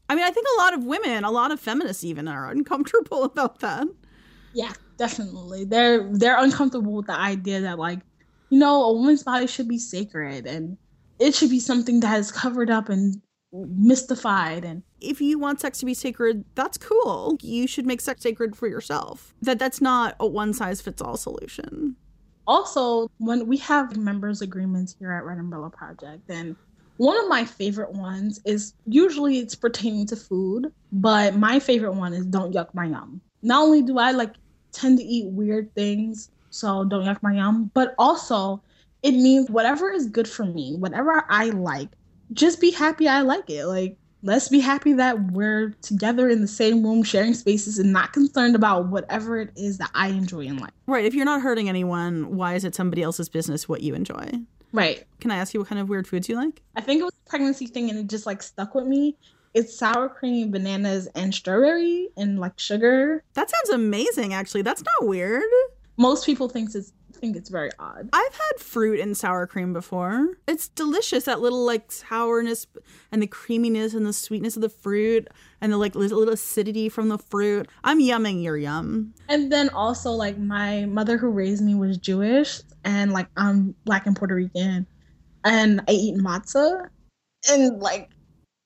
I 0.09 0.15
mean, 0.15 0.25
I 0.25 0.31
think 0.31 0.47
a 0.57 0.61
lot 0.61 0.75
of 0.75 0.85
women, 0.85 1.25
a 1.25 1.31
lot 1.31 1.53
of 1.53 1.61
feminists 1.61 2.03
even 2.05 2.27
are 2.27 2.51
uncomfortable 2.51 3.25
about 3.25 3.61
that. 3.61 3.87
Yeah, 4.53 4.73
definitely. 4.97 5.65
They're 5.65 6.09
they're 6.13 6.43
uncomfortable 6.43 6.93
with 6.93 7.07
the 7.07 7.19
idea 7.19 7.61
that 7.61 7.79
like, 7.79 8.01
you 8.49 8.59
know, 8.59 8.85
a 8.85 8.93
woman's 8.93 9.23
body 9.23 9.47
should 9.47 9.69
be 9.69 9.79
sacred 9.79 10.47
and 10.47 10.77
it 11.21 11.35
should 11.35 11.51
be 11.51 11.61
something 11.61 12.01
that 12.01 12.19
is 12.19 12.33
covered 12.33 12.71
up 12.71 12.89
and 12.89 13.21
mystified 13.53 14.65
and 14.65 14.83
if 15.01 15.21
you 15.21 15.37
want 15.37 15.61
sex 15.61 15.81
to 15.81 15.85
be 15.85 15.93
sacred 15.93 16.45
that's 16.55 16.79
cool 16.79 17.37
you 17.43 17.67
should 17.67 17.85
make 17.85 18.01
sex 18.01 18.23
sacred 18.23 18.55
for 18.55 18.69
yourself 18.69 19.35
that 19.43 19.59
that's 19.59 19.81
not 19.81 20.15
a 20.21 20.27
one 20.27 20.53
size 20.53 20.81
fits 20.81 21.03
all 21.03 21.17
solution 21.17 21.97
also 22.51 23.09
when 23.19 23.47
we 23.47 23.57
have 23.57 23.97
members 23.97 24.43
agreements 24.43 24.97
here 24.99 25.13
at 25.13 25.25
red 25.25 25.39
umbrella 25.39 25.71
project 25.71 26.29
and 26.29 26.57
one 26.97 27.17
of 27.17 27.29
my 27.29 27.45
favorite 27.45 27.93
ones 27.93 28.41
is 28.45 28.75
usually 28.87 29.39
it's 29.39 29.55
pertaining 29.55 30.05
to 30.05 30.17
food 30.17 30.73
but 30.91 31.37
my 31.37 31.61
favorite 31.61 31.93
one 31.93 32.13
is 32.13 32.27
don't 32.27 32.53
yuck 32.53 32.75
my 32.75 32.87
yum. 32.87 33.21
Not 33.43 33.63
only 33.63 33.83
do 33.83 33.99
i 33.99 34.11
like 34.11 34.35
tend 34.73 34.99
to 34.99 35.05
eat 35.05 35.27
weird 35.29 35.73
things 35.77 36.31
so 36.51 36.85
don't 36.85 37.05
yuck 37.05 37.23
my 37.23 37.35
yum 37.35 37.71
but 37.73 37.95
also 37.99 38.61
it 39.05 39.13
means 39.13 39.49
whatever 39.49 39.93
is 39.93 40.07
good 40.09 40.29
for 40.29 40.45
me 40.45 40.75
whatever 40.77 41.25
i 41.31 41.51
like 41.51 41.91
just 42.33 42.61
be 42.61 42.73
happy 42.73 43.07
i 43.09 43.21
like 43.23 43.49
it. 43.49 43.67
Like 43.67 43.97
let's 44.23 44.49
be 44.49 44.61
happy 44.61 44.93
that 44.95 45.33
we're 45.33 45.71
together 45.83 46.29
in 46.29 46.41
the 46.41 46.49
same 46.49 46.85
room 46.85 47.03
sharing 47.03 47.35
spaces 47.35 47.79
and 47.79 47.93
not 47.93 48.13
concerned 48.13 48.55
about 48.55 48.89
whatever 48.89 49.39
it 49.39 49.51
is 49.57 49.79
that 49.79 49.91
I 49.95 50.09
enjoy 50.09 50.41
in 50.41 50.59
life. 50.59 50.73
Right. 50.87 51.05
If 51.05 51.15
you're 51.15 51.25
not 51.25 51.41
hurting 51.41 51.69
anyone, 51.69 52.37
why 52.37 52.55
is 52.55 52.65
it 52.65 52.75
somebody 52.75 53.03
else's 53.03 53.29
business 53.29 53.69
what 53.69 53.83
you 53.83 53.95
enjoy? 53.95 54.31
Right. 54.73 55.05
Can 55.21 55.31
I 55.31 55.37
ask 55.37 55.55
you 55.55 55.61
what 55.61 55.69
kind 55.69 55.81
of 55.81 55.89
weird 55.89 56.07
foods 56.07 56.29
you 56.29 56.37
like? 56.37 56.63
I 56.77 56.81
think 56.81 57.01
it 57.01 57.05
was 57.05 57.15
a 57.27 57.29
pregnancy 57.29 57.67
thing 57.67 57.91
and 57.91 57.99
it 57.99 58.07
just 58.09 58.27
like 58.27 58.43
stuck 58.43 58.75
with 58.75 58.87
me. 58.87 59.17
It's 59.53 59.77
sour 59.77 60.09
cream, 60.09 60.53
bananas, 60.53 61.09
and 61.17 61.35
strawberry 61.35 62.09
and 62.17 62.39
like 62.39 62.59
sugar. 62.59 63.25
That 63.35 63.51
sounds 63.51 63.71
amazing 63.71 64.33
actually. 64.33 64.63
That's 64.63 64.83
not 64.83 65.09
weird. 65.09 65.43
Most 65.97 66.25
people 66.25 66.49
thinks 66.49 66.75
it's 66.75 66.93
think 67.21 67.37
it's 67.37 67.51
very 67.51 67.71
odd. 67.79 68.09
I've 68.13 68.35
had 68.35 68.59
fruit 68.59 68.99
and 68.99 69.17
sour 69.17 69.47
cream 69.47 69.73
before. 69.73 70.29
It's 70.49 70.69
delicious. 70.69 71.25
That 71.25 71.41
little 71.41 71.65
like 71.65 71.93
sourness 71.93 72.67
and 73.13 73.23
the 73.23 73.27
creaminess 73.27 73.95
and 73.95 74.07
the 74.07 74.13
sweetness 74.13 74.57
of 74.57 74.63
the 74.63 74.69
fruit 74.69 75.29
and 75.61 75.73
the 75.73 75.77
like 75.77 75.95
little 75.95 76.29
acidity 76.29 76.89
from 76.89 77.09
the 77.09 77.19
fruit. 77.19 77.69
I'm 77.85 78.01
yumming 78.01 78.43
your 78.43 78.57
yum. 78.57 79.15
And 79.29 79.53
then 79.53 79.69
also 79.71 80.11
like 80.11 80.39
my 80.39 80.87
mother 80.87 81.17
who 81.19 81.31
raised 81.31 81.63
me 81.63 81.75
was 81.75 81.99
Jewish 81.99 82.61
and 82.85 83.13
like 83.13 83.29
I'm 83.37 83.75
black 83.85 84.07
and 84.07 84.17
Puerto 84.17 84.35
Rican 84.35 84.87
and 85.45 85.81
I 85.89 85.93
eat 85.93 86.17
matzah 86.17 86.89
and 87.51 87.81
like 87.81 88.11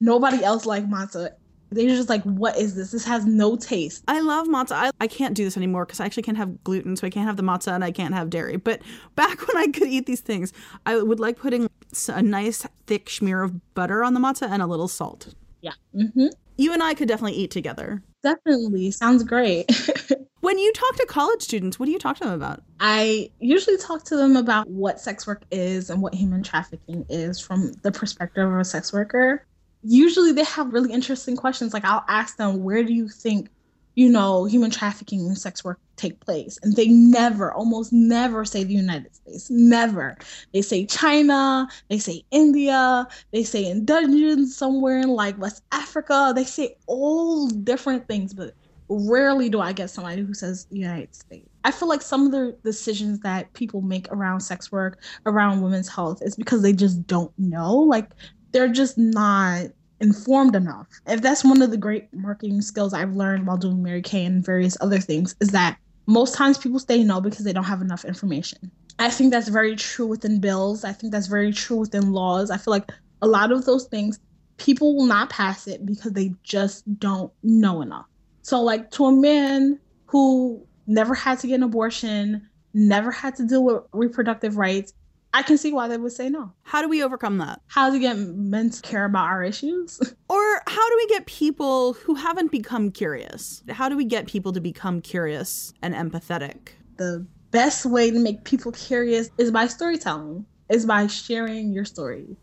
nobody 0.00 0.42
else 0.44 0.66
like 0.66 0.88
matzah 0.88 1.30
they're 1.70 1.88
just 1.88 2.08
like, 2.08 2.22
what 2.22 2.56
is 2.56 2.74
this? 2.74 2.92
This 2.92 3.04
has 3.04 3.26
no 3.26 3.56
taste. 3.56 4.04
I 4.08 4.20
love 4.20 4.46
matzah. 4.46 4.72
I, 4.72 4.90
I 5.00 5.06
can't 5.06 5.34
do 5.34 5.44
this 5.44 5.56
anymore 5.56 5.86
because 5.86 6.00
I 6.00 6.06
actually 6.06 6.22
can't 6.22 6.38
have 6.38 6.62
gluten, 6.64 6.96
so 6.96 7.06
I 7.06 7.10
can't 7.10 7.26
have 7.26 7.36
the 7.36 7.42
matzah 7.42 7.72
and 7.72 7.84
I 7.84 7.90
can't 7.90 8.14
have 8.14 8.30
dairy. 8.30 8.56
But 8.56 8.82
back 9.16 9.46
when 9.46 9.56
I 9.56 9.66
could 9.66 9.88
eat 9.88 10.06
these 10.06 10.20
things, 10.20 10.52
I 10.86 11.00
would 11.00 11.20
like 11.20 11.38
putting 11.38 11.68
a 12.08 12.22
nice 12.22 12.66
thick 12.86 13.10
smear 13.10 13.42
of 13.42 13.74
butter 13.74 14.04
on 14.04 14.14
the 14.14 14.20
matzah 14.20 14.50
and 14.50 14.62
a 14.62 14.66
little 14.66 14.88
salt. 14.88 15.34
Yeah. 15.60 15.72
Mm-hmm. 15.94 16.26
You 16.56 16.72
and 16.72 16.82
I 16.82 16.94
could 16.94 17.08
definitely 17.08 17.38
eat 17.38 17.50
together. 17.50 18.02
Definitely. 18.22 18.90
Sounds 18.92 19.24
great. 19.24 19.68
when 20.40 20.58
you 20.58 20.72
talk 20.72 20.96
to 20.96 21.06
college 21.06 21.42
students, 21.42 21.78
what 21.78 21.86
do 21.86 21.92
you 21.92 21.98
talk 21.98 22.16
to 22.18 22.24
them 22.24 22.34
about? 22.34 22.62
I 22.78 23.30
usually 23.40 23.76
talk 23.76 24.04
to 24.04 24.16
them 24.16 24.36
about 24.36 24.68
what 24.68 25.00
sex 25.00 25.26
work 25.26 25.42
is 25.50 25.90
and 25.90 26.00
what 26.00 26.14
human 26.14 26.42
trafficking 26.42 27.04
is 27.08 27.40
from 27.40 27.72
the 27.82 27.90
perspective 27.90 28.46
of 28.46 28.58
a 28.58 28.64
sex 28.64 28.92
worker 28.92 29.44
usually 29.84 30.32
they 30.32 30.44
have 30.44 30.72
really 30.72 30.92
interesting 30.92 31.36
questions. 31.36 31.72
Like 31.72 31.84
I'll 31.84 32.04
ask 32.08 32.36
them, 32.36 32.62
where 32.62 32.82
do 32.82 32.92
you 32.92 33.08
think, 33.08 33.48
you 33.94 34.08
know, 34.08 34.44
human 34.44 34.70
trafficking 34.70 35.20
and 35.20 35.38
sex 35.38 35.62
work 35.64 35.78
take 35.96 36.18
place? 36.20 36.58
And 36.62 36.74
they 36.74 36.88
never, 36.88 37.52
almost 37.52 37.92
never 37.92 38.44
say 38.44 38.64
the 38.64 38.74
United 38.74 39.14
States. 39.14 39.50
Never. 39.50 40.16
They 40.52 40.62
say 40.62 40.86
China, 40.86 41.68
they 41.88 41.98
say 41.98 42.24
India, 42.30 43.06
they 43.32 43.44
say 43.44 43.64
in 43.64 43.84
dungeons 43.84 44.56
somewhere 44.56 44.98
in 44.98 45.10
like 45.10 45.38
West 45.38 45.62
Africa. 45.72 46.32
They 46.34 46.44
say 46.44 46.76
all 46.86 47.48
different 47.48 48.08
things, 48.08 48.34
but 48.34 48.54
rarely 48.88 49.48
do 49.48 49.60
I 49.60 49.72
get 49.72 49.90
somebody 49.90 50.22
who 50.22 50.34
says 50.34 50.66
United 50.70 51.14
States. 51.14 51.48
I 51.64 51.70
feel 51.70 51.88
like 51.88 52.02
some 52.02 52.26
of 52.26 52.32
the 52.32 52.56
decisions 52.62 53.20
that 53.20 53.52
people 53.54 53.80
make 53.80 54.06
around 54.12 54.40
sex 54.40 54.70
work, 54.70 55.00
around 55.24 55.62
women's 55.62 55.88
health, 55.88 56.20
is 56.22 56.36
because 56.36 56.60
they 56.60 56.74
just 56.74 57.06
don't 57.06 57.32
know. 57.38 57.74
Like 57.74 58.10
they're 58.54 58.68
just 58.68 58.96
not 58.96 59.66
informed 60.00 60.54
enough. 60.54 60.86
If 61.06 61.20
that's 61.20 61.44
one 61.44 61.60
of 61.60 61.72
the 61.72 61.76
great 61.76 62.12
marketing 62.14 62.62
skills 62.62 62.94
I've 62.94 63.14
learned 63.14 63.46
while 63.46 63.56
doing 63.56 63.82
Mary 63.82 64.00
Kay 64.00 64.24
and 64.24 64.44
various 64.44 64.76
other 64.80 65.00
things, 65.00 65.34
is 65.40 65.48
that 65.48 65.76
most 66.06 66.34
times 66.34 66.56
people 66.56 66.78
say 66.78 67.02
no 67.02 67.20
because 67.20 67.44
they 67.44 67.52
don't 67.52 67.64
have 67.64 67.82
enough 67.82 68.04
information. 68.04 68.70
I 68.98 69.10
think 69.10 69.32
that's 69.32 69.48
very 69.48 69.74
true 69.74 70.06
within 70.06 70.38
bills. 70.38 70.84
I 70.84 70.92
think 70.92 71.12
that's 71.12 71.26
very 71.26 71.52
true 71.52 71.78
within 71.78 72.12
laws. 72.12 72.50
I 72.50 72.56
feel 72.56 72.70
like 72.70 72.90
a 73.22 73.26
lot 73.26 73.50
of 73.50 73.64
those 73.64 73.86
things, 73.86 74.20
people 74.56 74.94
will 74.94 75.06
not 75.06 75.30
pass 75.30 75.66
it 75.66 75.84
because 75.84 76.12
they 76.12 76.32
just 76.44 76.84
don't 77.00 77.32
know 77.42 77.82
enough. 77.82 78.06
So, 78.42 78.62
like, 78.62 78.92
to 78.92 79.06
a 79.06 79.12
man 79.12 79.80
who 80.06 80.64
never 80.86 81.14
had 81.14 81.40
to 81.40 81.48
get 81.48 81.56
an 81.56 81.64
abortion, 81.64 82.48
never 82.72 83.10
had 83.10 83.34
to 83.36 83.46
deal 83.46 83.64
with 83.64 83.82
reproductive 83.92 84.58
rights, 84.58 84.92
I 85.34 85.42
can 85.42 85.58
see 85.58 85.72
why 85.72 85.88
they 85.88 85.96
would 85.96 86.12
say 86.12 86.28
no. 86.28 86.52
How 86.62 86.80
do 86.80 86.88
we 86.88 87.02
overcome 87.02 87.38
that? 87.38 87.60
How 87.66 87.90
to 87.90 87.98
get 87.98 88.16
men 88.16 88.70
to 88.70 88.80
care 88.82 89.04
about 89.04 89.26
our 89.26 89.42
issues? 89.42 90.00
Or 90.30 90.62
how 90.66 90.88
do 90.88 90.96
we 90.96 91.06
get 91.08 91.26
people 91.26 91.92
who 91.92 92.14
haven't 92.14 92.50
become 92.50 92.90
curious? 92.90 93.62
How 93.68 93.88
do 93.88 93.96
we 93.96 94.04
get 94.04 94.26
people 94.26 94.52
to 94.52 94.60
become 94.60 95.00
curious 95.00 95.72
and 95.82 95.94
empathetic? 95.94 96.70
The 96.96 97.24
best 97.50 97.86
way 97.86 98.10
to 98.10 98.18
make 98.18 98.42
people 98.42 98.72
curious 98.72 99.30
is 99.38 99.52
by 99.52 99.68
storytelling, 99.68 100.44
is 100.70 100.86
by 100.86 101.06
sharing 101.06 101.72
your 101.72 101.84
story. 101.84 102.36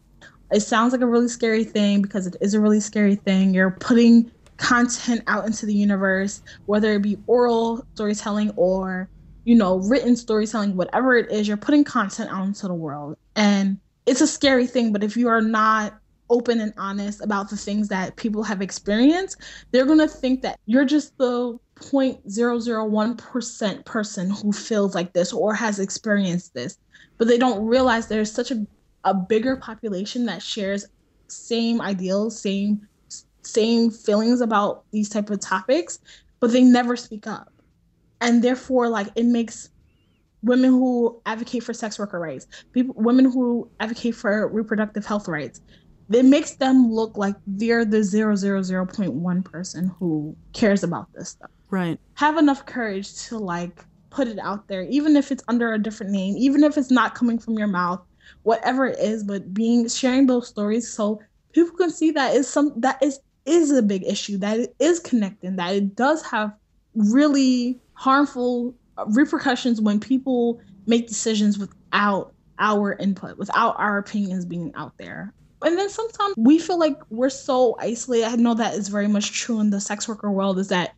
It 0.51 0.61
sounds 0.61 0.93
like 0.93 1.01
a 1.01 1.07
really 1.07 1.27
scary 1.27 1.65
thing 1.65 2.01
because 2.01 2.27
it 2.27 2.37
is 2.39 2.53
a 2.53 2.61
really 2.61 2.79
scary 2.79 3.15
thing. 3.15 3.53
You're 3.53 3.71
putting 3.71 4.31
content 4.57 5.23
out 5.27 5.45
into 5.45 5.65
the 5.65 5.73
universe, 5.73 6.43
whether 6.67 6.93
it 6.93 7.01
be 7.01 7.17
oral 7.27 7.85
storytelling 7.95 8.51
or 8.55 9.09
you 9.51 9.57
know, 9.57 9.79
written 9.79 10.15
storytelling, 10.15 10.77
whatever 10.77 11.17
it 11.17 11.29
is, 11.29 11.45
you're 11.45 11.57
putting 11.57 11.83
content 11.83 12.31
out 12.31 12.45
into 12.45 12.69
the 12.69 12.73
world. 12.73 13.17
And 13.35 13.77
it's 14.05 14.21
a 14.21 14.27
scary 14.27 14.65
thing, 14.65 14.93
but 14.93 15.03
if 15.03 15.17
you 15.17 15.27
are 15.27 15.41
not 15.41 15.99
open 16.29 16.61
and 16.61 16.73
honest 16.77 17.21
about 17.21 17.49
the 17.49 17.57
things 17.57 17.89
that 17.89 18.15
people 18.15 18.43
have 18.43 18.61
experienced, 18.61 19.41
they're 19.71 19.85
going 19.85 19.99
to 19.99 20.07
think 20.07 20.41
that 20.43 20.57
you're 20.67 20.85
just 20.85 21.17
the 21.17 21.59
0.001% 21.75 23.83
person 23.83 24.29
who 24.29 24.53
feels 24.53 24.95
like 24.95 25.11
this 25.11 25.33
or 25.33 25.53
has 25.53 25.81
experienced 25.81 26.53
this. 26.53 26.77
But 27.17 27.27
they 27.27 27.37
don't 27.37 27.65
realize 27.65 28.07
there's 28.07 28.31
such 28.31 28.51
a, 28.51 28.65
a 29.03 29.13
bigger 29.13 29.57
population 29.57 30.27
that 30.27 30.41
shares 30.41 30.85
same 31.27 31.81
ideals, 31.81 32.41
same 32.41 32.87
same 33.41 33.91
feelings 33.91 34.39
about 34.39 34.85
these 34.91 35.09
type 35.09 35.29
of 35.29 35.41
topics, 35.41 35.99
but 36.39 36.53
they 36.53 36.63
never 36.63 36.95
speak 36.95 37.27
up 37.27 37.50
and 38.21 38.43
therefore 38.43 38.87
like 38.87 39.07
it 39.15 39.25
makes 39.25 39.69
women 40.43 40.71
who 40.71 41.21
advocate 41.25 41.63
for 41.63 41.73
sex 41.73 41.99
worker 41.99 42.19
rights 42.19 42.47
people 42.71 42.95
women 42.97 43.25
who 43.25 43.69
advocate 43.79 44.15
for 44.15 44.47
reproductive 44.47 45.05
health 45.05 45.27
rights 45.27 45.61
it 46.13 46.25
makes 46.25 46.55
them 46.55 46.91
look 46.91 47.17
like 47.17 47.35
they're 47.47 47.85
the 47.85 47.97
000.1 47.97 49.45
person 49.45 49.91
who 49.99 50.35
cares 50.53 50.83
about 50.83 51.07
this 51.13 51.29
stuff. 51.29 51.49
Right. 51.69 51.99
Have 52.15 52.37
enough 52.37 52.65
courage 52.65 53.15
to 53.27 53.37
like 53.37 53.85
put 54.09 54.27
it 54.27 54.39
out 54.39 54.67
there, 54.67 54.83
even 54.83 55.15
if 55.15 55.31
it's 55.31 55.43
under 55.47 55.73
a 55.73 55.79
different 55.79 56.11
name, 56.11 56.35
even 56.37 56.63
if 56.63 56.77
it's 56.77 56.91
not 56.91 57.15
coming 57.15 57.39
from 57.39 57.57
your 57.57 57.67
mouth, 57.67 58.01
whatever 58.43 58.87
it 58.87 58.99
is, 58.99 59.23
but 59.23 59.53
being 59.53 59.87
sharing 59.87 60.27
those 60.27 60.47
stories 60.47 60.91
so 60.91 61.21
people 61.53 61.75
can 61.77 61.89
see 61.89 62.11
that 62.11 62.35
is 62.35 62.47
some 62.47 62.73
that 62.77 63.01
is 63.01 63.19
is 63.45 63.71
a 63.71 63.81
big 63.81 64.03
issue, 64.03 64.37
that 64.37 64.59
it 64.59 64.75
is 64.79 64.99
connecting, 64.99 65.55
that 65.55 65.73
it 65.75 65.95
does 65.95 66.21
have 66.23 66.51
really 66.95 67.79
harmful 67.93 68.75
repercussions 69.07 69.81
when 69.81 69.99
people 69.99 70.61
make 70.85 71.07
decisions 71.07 71.57
without 71.57 72.33
our 72.59 72.93
input, 72.93 73.37
without 73.37 73.75
our 73.79 73.97
opinions 73.97 74.45
being 74.45 74.71
out 74.75 74.97
there. 74.97 75.33
And 75.63 75.77
then 75.77 75.89
sometimes 75.89 76.33
we 76.37 76.57
feel 76.59 76.79
like 76.79 76.97
we're 77.09 77.29
so 77.29 77.75
isolated. 77.79 78.25
I 78.25 78.35
know 78.35 78.55
that 78.55 78.73
is 78.73 78.87
very 78.87 79.07
much 79.07 79.31
true 79.31 79.59
in 79.59 79.69
the 79.69 79.79
sex 79.79 80.07
worker 80.07 80.31
world 80.31 80.57
is 80.57 80.69
that 80.69 80.95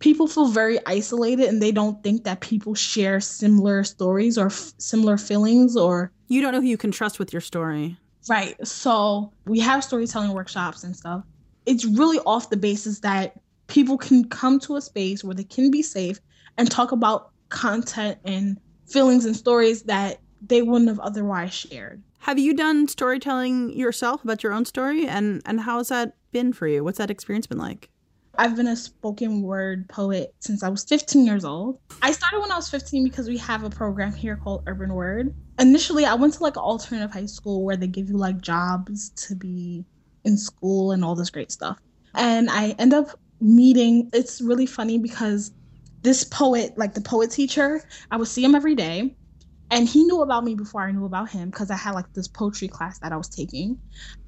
people 0.00 0.26
feel 0.26 0.48
very 0.48 0.84
isolated 0.86 1.46
and 1.46 1.62
they 1.62 1.70
don't 1.70 2.02
think 2.02 2.24
that 2.24 2.40
people 2.40 2.74
share 2.74 3.20
similar 3.20 3.84
stories 3.84 4.36
or 4.36 4.46
f- 4.46 4.72
similar 4.78 5.16
feelings 5.16 5.76
or 5.76 6.10
you 6.26 6.40
don't 6.42 6.52
know 6.52 6.60
who 6.60 6.66
you 6.66 6.76
can 6.76 6.90
trust 6.90 7.20
with 7.20 7.32
your 7.32 7.40
story. 7.40 7.96
Right. 8.28 8.56
So 8.66 9.32
we 9.46 9.60
have 9.60 9.84
storytelling 9.84 10.32
workshops 10.32 10.82
and 10.82 10.96
stuff. 10.96 11.22
It's 11.66 11.84
really 11.84 12.18
off 12.26 12.50
the 12.50 12.56
basis 12.56 13.00
that 13.00 13.40
people 13.72 13.96
can 13.96 14.22
come 14.28 14.60
to 14.60 14.76
a 14.76 14.82
space 14.82 15.24
where 15.24 15.34
they 15.34 15.44
can 15.44 15.70
be 15.70 15.80
safe 15.80 16.20
and 16.58 16.70
talk 16.70 16.92
about 16.92 17.30
content 17.48 18.18
and 18.22 18.60
feelings 18.86 19.24
and 19.24 19.34
stories 19.34 19.84
that 19.84 20.20
they 20.46 20.60
wouldn't 20.60 20.90
have 20.90 21.00
otherwise 21.00 21.54
shared. 21.54 22.02
Have 22.18 22.38
you 22.38 22.54
done 22.54 22.86
storytelling 22.86 23.72
yourself 23.72 24.22
about 24.24 24.42
your 24.42 24.52
own 24.52 24.66
story 24.66 25.06
and 25.06 25.40
and 25.46 25.58
how 25.58 25.78
has 25.78 25.88
that 25.88 26.12
been 26.32 26.52
for 26.52 26.66
you? 26.66 26.84
What's 26.84 26.98
that 26.98 27.10
experience 27.10 27.46
been 27.46 27.56
like? 27.56 27.88
I've 28.36 28.56
been 28.56 28.66
a 28.66 28.76
spoken 28.76 29.40
word 29.40 29.88
poet 29.88 30.34
since 30.40 30.62
I 30.62 30.68
was 30.68 30.84
15 30.84 31.24
years 31.24 31.44
old. 31.44 31.78
I 32.02 32.12
started 32.12 32.40
when 32.40 32.52
I 32.52 32.56
was 32.56 32.68
15 32.68 33.04
because 33.04 33.26
we 33.26 33.38
have 33.38 33.64
a 33.64 33.70
program 33.70 34.12
here 34.12 34.36
called 34.36 34.64
Urban 34.66 34.92
Word. 34.92 35.34
Initially, 35.58 36.04
I 36.04 36.14
went 36.14 36.34
to 36.34 36.42
like 36.42 36.56
an 36.56 36.62
alternative 36.62 37.10
high 37.10 37.26
school 37.26 37.64
where 37.64 37.76
they 37.76 37.86
give 37.86 38.10
you 38.10 38.18
like 38.18 38.42
jobs 38.42 39.10
to 39.28 39.34
be 39.34 39.86
in 40.24 40.36
school 40.36 40.92
and 40.92 41.02
all 41.02 41.14
this 41.14 41.30
great 41.30 41.50
stuff. 41.50 41.78
And 42.14 42.50
I 42.50 42.70
end 42.78 42.92
up 42.92 43.18
meeting, 43.42 44.08
it's 44.12 44.40
really 44.40 44.66
funny 44.66 44.98
because 44.98 45.52
this 46.02 46.24
poet, 46.24 46.76
like 46.76 46.94
the 46.94 47.00
poet 47.00 47.30
teacher, 47.30 47.82
I 48.10 48.16
would 48.16 48.28
see 48.28 48.44
him 48.44 48.54
every 48.54 48.74
day 48.74 49.14
and 49.72 49.88
he 49.88 50.04
knew 50.04 50.20
about 50.20 50.44
me 50.44 50.54
before 50.54 50.82
I 50.82 50.92
knew 50.92 51.06
about 51.06 51.30
him 51.30 51.48
because 51.48 51.70
I 51.70 51.76
had 51.76 51.92
like 51.92 52.12
this 52.12 52.28
poetry 52.28 52.68
class 52.68 52.98
that 52.98 53.10
I 53.10 53.16
was 53.16 53.30
taking. 53.30 53.78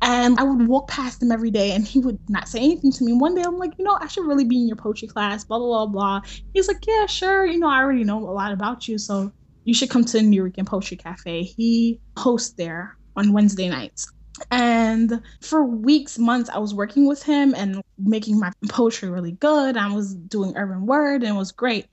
And 0.00 0.40
I 0.40 0.42
would 0.42 0.66
walk 0.66 0.88
past 0.88 1.22
him 1.22 1.30
every 1.30 1.50
day 1.50 1.72
and 1.72 1.86
he 1.86 1.98
would 1.98 2.18
not 2.30 2.48
say 2.48 2.60
anything 2.60 2.90
to 2.92 3.04
me. 3.04 3.12
One 3.12 3.34
day 3.34 3.42
I'm 3.42 3.58
like, 3.58 3.72
you 3.76 3.84
know, 3.84 3.98
I 4.00 4.06
should 4.08 4.26
really 4.26 4.44
be 4.44 4.56
in 4.56 4.66
your 4.66 4.76
poetry 4.76 5.06
class, 5.06 5.44
blah, 5.44 5.58
blah, 5.58 5.84
blah, 5.84 6.20
blah. 6.20 6.30
He's 6.54 6.66
like, 6.66 6.82
yeah, 6.86 7.04
sure. 7.04 7.44
You 7.44 7.58
know, 7.58 7.68
I 7.68 7.82
already 7.82 8.04
know 8.04 8.18
a 8.18 8.32
lot 8.32 8.52
about 8.52 8.88
you. 8.88 8.96
So 8.96 9.30
you 9.64 9.74
should 9.74 9.90
come 9.90 10.06
to 10.06 10.18
Nuyorican 10.18 10.64
Poetry 10.64 10.96
Cafe. 10.96 11.42
He 11.42 12.00
hosts 12.16 12.54
there 12.54 12.96
on 13.14 13.34
Wednesday 13.34 13.68
nights. 13.68 14.10
And 14.50 15.22
for 15.40 15.64
weeks, 15.64 16.18
months, 16.18 16.50
I 16.50 16.58
was 16.58 16.74
working 16.74 17.06
with 17.06 17.22
him 17.22 17.54
and 17.56 17.82
making 17.98 18.38
my 18.40 18.52
poetry 18.68 19.08
really 19.08 19.32
good. 19.32 19.76
I 19.76 19.92
was 19.92 20.14
doing 20.14 20.56
urban 20.56 20.86
word 20.86 21.22
and 21.22 21.36
it 21.36 21.38
was 21.38 21.52
great. 21.52 21.86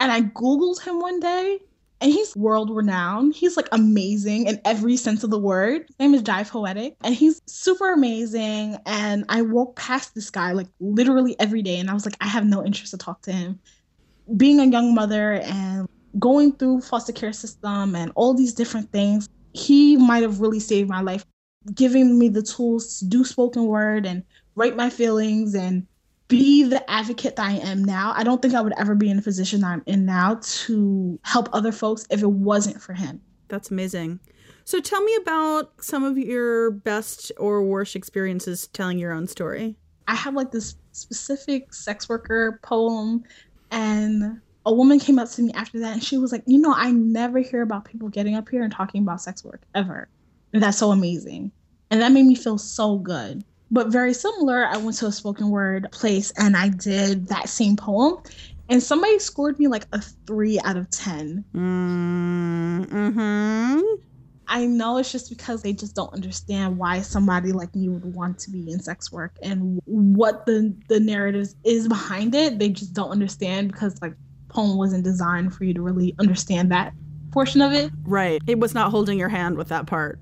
And 0.00 0.12
I 0.12 0.22
Googled 0.22 0.82
him 0.82 1.00
one 1.00 1.18
day 1.18 1.58
and 2.00 2.12
he's 2.12 2.36
world 2.36 2.70
renowned. 2.70 3.34
He's 3.34 3.56
like 3.56 3.68
amazing 3.72 4.46
in 4.46 4.60
every 4.64 4.96
sense 4.96 5.24
of 5.24 5.30
the 5.30 5.38
word. 5.38 5.84
His 5.88 5.98
name 5.98 6.14
is 6.14 6.22
Jive 6.22 6.50
Poetic, 6.50 6.96
and 7.02 7.14
he's 7.14 7.40
super 7.46 7.92
amazing. 7.92 8.76
And 8.86 9.24
I 9.28 9.42
walk 9.42 9.76
past 9.76 10.14
this 10.14 10.30
guy 10.30 10.52
like 10.52 10.68
literally 10.80 11.36
every 11.40 11.62
day, 11.62 11.78
and 11.78 11.90
I 11.90 11.94
was 11.94 12.04
like, 12.04 12.16
I 12.20 12.26
have 12.26 12.46
no 12.46 12.64
interest 12.64 12.92
to 12.92 12.98
talk 12.98 13.22
to 13.22 13.32
him. 13.32 13.58
Being 14.36 14.60
a 14.60 14.66
young 14.66 14.94
mother 14.94 15.34
and 15.44 15.88
going 16.18 16.52
through 16.52 16.82
foster 16.82 17.12
care 17.12 17.32
system 17.32 17.96
and 17.96 18.12
all 18.14 18.34
these 18.34 18.54
different 18.54 18.92
things, 18.92 19.28
he 19.52 19.96
might 19.96 20.22
have 20.22 20.40
really 20.40 20.60
saved 20.60 20.88
my 20.88 21.00
life, 21.00 21.24
giving 21.74 22.18
me 22.18 22.28
the 22.28 22.42
tools 22.42 22.98
to 22.98 23.04
do 23.04 23.24
spoken 23.24 23.66
word 23.66 24.06
and 24.06 24.22
write 24.54 24.76
my 24.76 24.90
feelings 24.90 25.54
and 25.54 25.86
be 26.28 26.62
the 26.62 26.88
advocate 26.90 27.36
that 27.36 27.46
I 27.46 27.52
am 27.54 27.82
now. 27.82 28.12
I 28.14 28.22
don't 28.22 28.42
think 28.42 28.54
I 28.54 28.60
would 28.60 28.74
ever 28.78 28.94
be 28.94 29.10
in 29.10 29.16
the 29.16 29.22
position 29.22 29.62
that 29.62 29.68
I'm 29.68 29.82
in 29.86 30.04
now 30.04 30.38
to 30.42 31.18
help 31.22 31.48
other 31.52 31.72
folks 31.72 32.06
if 32.10 32.22
it 32.22 32.30
wasn't 32.30 32.80
for 32.82 32.92
him. 32.92 33.20
That's 33.48 33.70
amazing. 33.70 34.20
So 34.64 34.80
tell 34.80 35.02
me 35.02 35.16
about 35.22 35.72
some 35.82 36.04
of 36.04 36.18
your 36.18 36.70
best 36.70 37.32
or 37.38 37.62
worst 37.62 37.96
experiences 37.96 38.66
telling 38.68 38.98
your 38.98 39.12
own 39.12 39.26
story. 39.26 39.76
I 40.06 40.14
have 40.14 40.34
like 40.34 40.52
this 40.52 40.76
specific 40.92 41.72
sex 41.72 42.08
worker 42.08 42.60
poem 42.62 43.24
and 43.70 44.40
a 44.66 44.74
woman 44.74 44.98
came 44.98 45.18
up 45.18 45.30
to 45.30 45.42
me 45.42 45.52
after 45.54 45.78
that 45.80 45.94
and 45.94 46.04
she 46.04 46.18
was 46.18 46.32
like, 46.32 46.42
"You 46.46 46.58
know, 46.58 46.74
I 46.74 46.90
never 46.90 47.38
hear 47.38 47.62
about 47.62 47.86
people 47.86 48.10
getting 48.10 48.34
up 48.34 48.48
here 48.50 48.62
and 48.62 48.72
talking 48.72 49.02
about 49.02 49.22
sex 49.22 49.42
work 49.42 49.62
ever." 49.74 50.08
And 50.52 50.62
that's 50.62 50.78
so 50.78 50.90
amazing. 50.92 51.52
And 51.90 52.00
that 52.00 52.12
made 52.12 52.24
me 52.24 52.34
feel 52.34 52.58
so 52.58 52.98
good. 52.98 53.44
But 53.70 53.88
very 53.88 54.14
similar, 54.14 54.64
I 54.66 54.78
went 54.78 54.96
to 54.98 55.06
a 55.06 55.12
spoken 55.12 55.50
word 55.50 55.88
place 55.92 56.32
and 56.38 56.56
I 56.56 56.70
did 56.70 57.28
that 57.28 57.48
same 57.48 57.76
poem. 57.76 58.16
And 58.70 58.82
somebody 58.82 59.18
scored 59.18 59.58
me 59.58 59.66
like 59.66 59.86
a 59.92 60.00
three 60.00 60.58
out 60.64 60.76
of 60.76 60.90
10. 60.90 61.44
Mm-hmm. 61.54 62.88
I 64.50 64.64
know 64.64 64.96
it's 64.96 65.12
just 65.12 65.28
because 65.28 65.62
they 65.62 65.72
just 65.74 65.94
don't 65.94 66.12
understand 66.12 66.78
why 66.78 67.02
somebody 67.02 67.52
like 67.52 67.74
me 67.74 67.88
would 67.90 68.14
want 68.14 68.38
to 68.40 68.50
be 68.50 68.70
in 68.70 68.80
sex 68.80 69.12
work 69.12 69.36
and 69.42 69.80
what 69.84 70.46
the 70.46 70.74
the 70.88 70.98
narrative 71.00 71.48
is 71.64 71.86
behind 71.86 72.34
it. 72.34 72.58
They 72.58 72.70
just 72.70 72.94
don't 72.94 73.10
understand 73.10 73.70
because 73.72 74.00
like 74.00 74.14
poem 74.48 74.78
wasn't 74.78 75.04
designed 75.04 75.54
for 75.54 75.64
you 75.64 75.74
to 75.74 75.82
really 75.82 76.14
understand 76.18 76.72
that 76.72 76.94
portion 77.30 77.60
of 77.60 77.72
it. 77.72 77.92
Right. 78.04 78.40
It 78.46 78.58
was 78.58 78.72
not 78.74 78.90
holding 78.90 79.18
your 79.18 79.28
hand 79.28 79.58
with 79.58 79.68
that 79.68 79.86
part. 79.86 80.18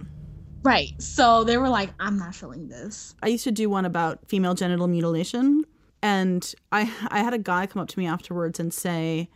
Right. 0.66 1.00
So 1.00 1.44
they 1.44 1.58
were 1.58 1.68
like, 1.68 1.90
I'm 2.00 2.18
not 2.18 2.34
feeling 2.34 2.66
this. 2.66 3.14
I 3.22 3.28
used 3.28 3.44
to 3.44 3.52
do 3.52 3.70
one 3.70 3.84
about 3.84 4.18
female 4.26 4.54
genital 4.54 4.88
mutilation. 4.88 5.64
And 6.02 6.52
I, 6.72 6.92
I 7.08 7.20
had 7.20 7.32
a 7.32 7.38
guy 7.38 7.66
come 7.66 7.80
up 7.80 7.88
to 7.88 7.98
me 7.98 8.06
afterwards 8.08 8.58
and 8.58 8.74
say, 8.74 9.30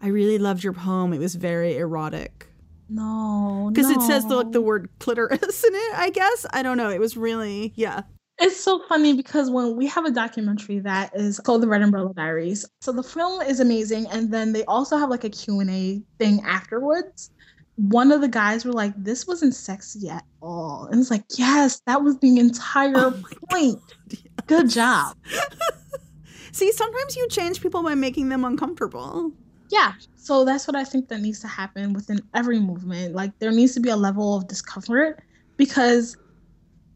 I 0.00 0.08
really 0.08 0.38
loved 0.38 0.64
your 0.64 0.72
poem. 0.72 1.12
It 1.12 1.18
was 1.18 1.34
very 1.34 1.76
erotic. 1.76 2.48
No. 2.88 3.70
Because 3.70 3.90
no. 3.90 3.96
it 3.96 4.06
says 4.06 4.24
the, 4.24 4.44
the 4.44 4.62
word 4.62 4.88
clitoris 4.98 5.64
in 5.64 5.74
it, 5.74 5.94
I 5.94 6.08
guess. 6.08 6.46
I 6.54 6.62
don't 6.62 6.78
know. 6.78 6.88
It 6.88 7.00
was 7.00 7.18
really, 7.18 7.74
yeah. 7.76 8.02
It's 8.38 8.58
so 8.58 8.82
funny 8.88 9.12
because 9.12 9.50
when 9.50 9.76
we 9.76 9.86
have 9.88 10.06
a 10.06 10.10
documentary 10.10 10.78
that 10.80 11.14
is 11.14 11.38
called 11.38 11.62
The 11.62 11.68
Red 11.68 11.82
Umbrella 11.82 12.14
Diaries. 12.14 12.66
So 12.80 12.92
the 12.92 13.02
film 13.02 13.42
is 13.42 13.60
amazing. 13.60 14.06
And 14.10 14.32
then 14.32 14.54
they 14.54 14.64
also 14.64 14.96
have 14.96 15.10
like 15.10 15.24
a 15.24 15.30
Q&A 15.30 16.02
thing 16.18 16.40
afterwards 16.46 17.30
one 17.76 18.12
of 18.12 18.20
the 18.20 18.28
guys 18.28 18.64
were 18.64 18.72
like, 18.72 18.92
"This 18.96 19.26
wasn't 19.26 19.54
sexy 19.54 20.08
at 20.08 20.24
all," 20.40 20.88
and 20.90 21.00
it's 21.00 21.10
like, 21.10 21.24
"Yes, 21.36 21.80
that 21.86 22.02
was 22.02 22.18
the 22.18 22.38
entire 22.38 22.92
oh 22.96 23.22
point. 23.50 23.80
Yes. 24.10 24.20
Good 24.46 24.70
job." 24.70 25.16
See, 26.52 26.70
sometimes 26.72 27.16
you 27.16 27.26
change 27.28 27.62
people 27.62 27.82
by 27.82 27.94
making 27.94 28.28
them 28.28 28.44
uncomfortable. 28.44 29.32
Yeah, 29.70 29.94
so 30.16 30.44
that's 30.44 30.68
what 30.68 30.76
I 30.76 30.84
think 30.84 31.08
that 31.08 31.22
needs 31.22 31.40
to 31.40 31.48
happen 31.48 31.94
within 31.94 32.20
every 32.34 32.60
movement. 32.60 33.14
Like, 33.14 33.38
there 33.38 33.50
needs 33.50 33.72
to 33.74 33.80
be 33.80 33.88
a 33.88 33.96
level 33.96 34.36
of 34.36 34.46
discomfort 34.46 35.22
because 35.56 36.16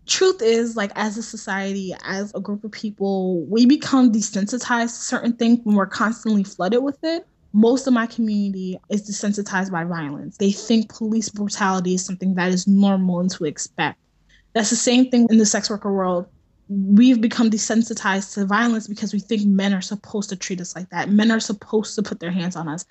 truth 0.06 0.40
is 0.40 0.76
like 0.76 0.92
as 0.94 1.16
a 1.18 1.22
society 1.22 1.94
as 2.04 2.32
a 2.34 2.40
group 2.40 2.62
of 2.64 2.70
people 2.70 3.44
we 3.46 3.66
become 3.66 4.12
desensitized 4.12 4.96
to 4.96 5.02
certain 5.02 5.32
things 5.32 5.58
when 5.64 5.74
we're 5.74 5.86
constantly 5.86 6.44
flooded 6.44 6.82
with 6.82 6.98
it 7.02 7.26
most 7.56 7.86
of 7.86 7.94
my 7.94 8.06
community 8.06 8.78
is 8.90 9.08
desensitized 9.08 9.72
by 9.72 9.82
violence. 9.82 10.36
They 10.36 10.52
think 10.52 10.94
police 10.94 11.30
brutality 11.30 11.94
is 11.94 12.04
something 12.04 12.34
that 12.34 12.52
is 12.52 12.66
normal 12.66 13.20
and 13.20 13.30
to 13.30 13.46
expect. 13.46 13.98
That's 14.52 14.68
the 14.68 14.76
same 14.76 15.10
thing 15.10 15.26
in 15.30 15.38
the 15.38 15.46
sex 15.46 15.70
worker 15.70 15.90
world. 15.90 16.26
We've 16.68 17.18
become 17.18 17.48
desensitized 17.48 18.34
to 18.34 18.44
violence 18.44 18.86
because 18.86 19.14
we 19.14 19.20
think 19.20 19.46
men 19.46 19.72
are 19.72 19.80
supposed 19.80 20.28
to 20.28 20.36
treat 20.36 20.60
us 20.60 20.76
like 20.76 20.90
that. 20.90 21.08
Men 21.08 21.30
are 21.30 21.40
supposed 21.40 21.94
to 21.94 22.02
put 22.02 22.20
their 22.20 22.30
hands 22.30 22.56
on 22.56 22.68
us. 22.68 22.84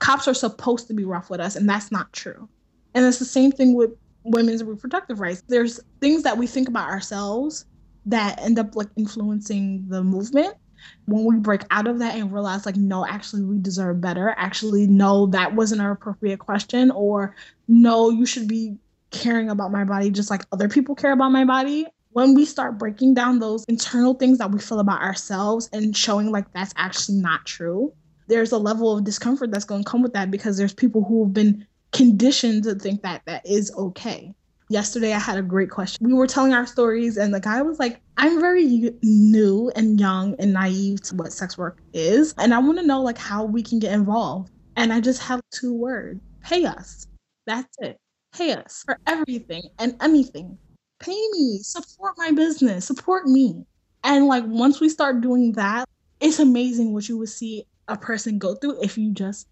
Cops 0.00 0.26
are 0.26 0.34
supposed 0.34 0.88
to 0.88 0.94
be 0.94 1.04
rough 1.04 1.30
with 1.30 1.38
us, 1.38 1.54
and 1.54 1.68
that's 1.68 1.92
not 1.92 2.12
true. 2.12 2.48
And 2.94 3.06
it's 3.06 3.20
the 3.20 3.24
same 3.24 3.52
thing 3.52 3.74
with 3.74 3.92
women's 4.24 4.64
reproductive 4.64 5.20
rights. 5.20 5.44
There's 5.46 5.78
things 6.00 6.24
that 6.24 6.36
we 6.36 6.48
think 6.48 6.68
about 6.68 6.88
ourselves 6.88 7.66
that 8.06 8.42
end 8.42 8.58
up 8.58 8.74
like 8.74 8.88
influencing 8.96 9.84
the 9.86 10.02
movement 10.02 10.56
when 11.06 11.24
we 11.24 11.36
break 11.36 11.62
out 11.70 11.86
of 11.86 11.98
that 11.98 12.14
and 12.14 12.32
realize 12.32 12.66
like 12.66 12.76
no 12.76 13.06
actually 13.06 13.42
we 13.42 13.58
deserve 13.58 14.00
better 14.00 14.34
actually 14.36 14.86
no 14.86 15.26
that 15.26 15.54
wasn't 15.54 15.80
an 15.80 15.86
appropriate 15.86 16.38
question 16.38 16.90
or 16.90 17.34
no 17.66 18.10
you 18.10 18.26
should 18.26 18.48
be 18.48 18.76
caring 19.10 19.48
about 19.50 19.72
my 19.72 19.84
body 19.84 20.10
just 20.10 20.30
like 20.30 20.44
other 20.52 20.68
people 20.68 20.94
care 20.94 21.12
about 21.12 21.30
my 21.30 21.44
body 21.44 21.86
when 22.10 22.34
we 22.34 22.44
start 22.44 22.78
breaking 22.78 23.14
down 23.14 23.38
those 23.38 23.64
internal 23.64 24.14
things 24.14 24.38
that 24.38 24.50
we 24.50 24.58
feel 24.58 24.80
about 24.80 25.00
ourselves 25.00 25.68
and 25.72 25.96
showing 25.96 26.30
like 26.30 26.50
that's 26.52 26.72
actually 26.76 27.18
not 27.18 27.44
true 27.46 27.92
there's 28.26 28.52
a 28.52 28.58
level 28.58 28.96
of 28.96 29.04
discomfort 29.04 29.50
that's 29.50 29.64
going 29.64 29.82
to 29.82 29.90
come 29.90 30.02
with 30.02 30.12
that 30.12 30.30
because 30.30 30.56
there's 30.56 30.74
people 30.74 31.02
who 31.02 31.24
have 31.24 31.32
been 31.32 31.66
conditioned 31.92 32.64
to 32.64 32.74
think 32.74 33.02
that 33.02 33.22
that 33.24 33.44
is 33.46 33.72
okay 33.74 34.34
Yesterday, 34.70 35.14
I 35.14 35.18
had 35.18 35.38
a 35.38 35.42
great 35.42 35.70
question. 35.70 36.06
We 36.06 36.12
were 36.12 36.26
telling 36.26 36.52
our 36.52 36.66
stories, 36.66 37.16
and 37.16 37.32
the 37.32 37.40
guy 37.40 37.62
was 37.62 37.78
like, 37.78 38.00
I'm 38.18 38.38
very 38.38 38.92
new 39.02 39.72
and 39.74 39.98
young 39.98 40.34
and 40.38 40.52
naive 40.52 41.00
to 41.04 41.14
what 41.14 41.32
sex 41.32 41.56
work 41.56 41.78
is. 41.94 42.34
And 42.36 42.52
I 42.52 42.58
want 42.58 42.78
to 42.78 42.86
know, 42.86 43.00
like, 43.00 43.16
how 43.16 43.44
we 43.44 43.62
can 43.62 43.78
get 43.78 43.92
involved. 43.92 44.50
And 44.76 44.92
I 44.92 45.00
just 45.00 45.22
have 45.22 45.40
two 45.50 45.72
words 45.72 46.20
pay 46.42 46.64
us. 46.66 47.06
That's 47.46 47.74
it. 47.78 47.98
Pay 48.34 48.52
us 48.52 48.82
for 48.84 48.98
everything 49.06 49.62
and 49.78 49.96
anything. 50.02 50.58
Pay 50.98 51.18
me, 51.32 51.58
support 51.62 52.14
my 52.18 52.30
business, 52.32 52.84
support 52.84 53.26
me. 53.26 53.64
And 54.04 54.26
like, 54.26 54.44
once 54.46 54.80
we 54.80 54.88
start 54.88 55.20
doing 55.20 55.52
that, 55.52 55.88
it's 56.20 56.38
amazing 56.38 56.92
what 56.92 57.08
you 57.08 57.16
would 57.18 57.28
see 57.28 57.64
a 57.88 57.96
person 57.96 58.38
go 58.38 58.54
through 58.54 58.82
if 58.82 58.98
you 58.98 59.12
just 59.12 59.48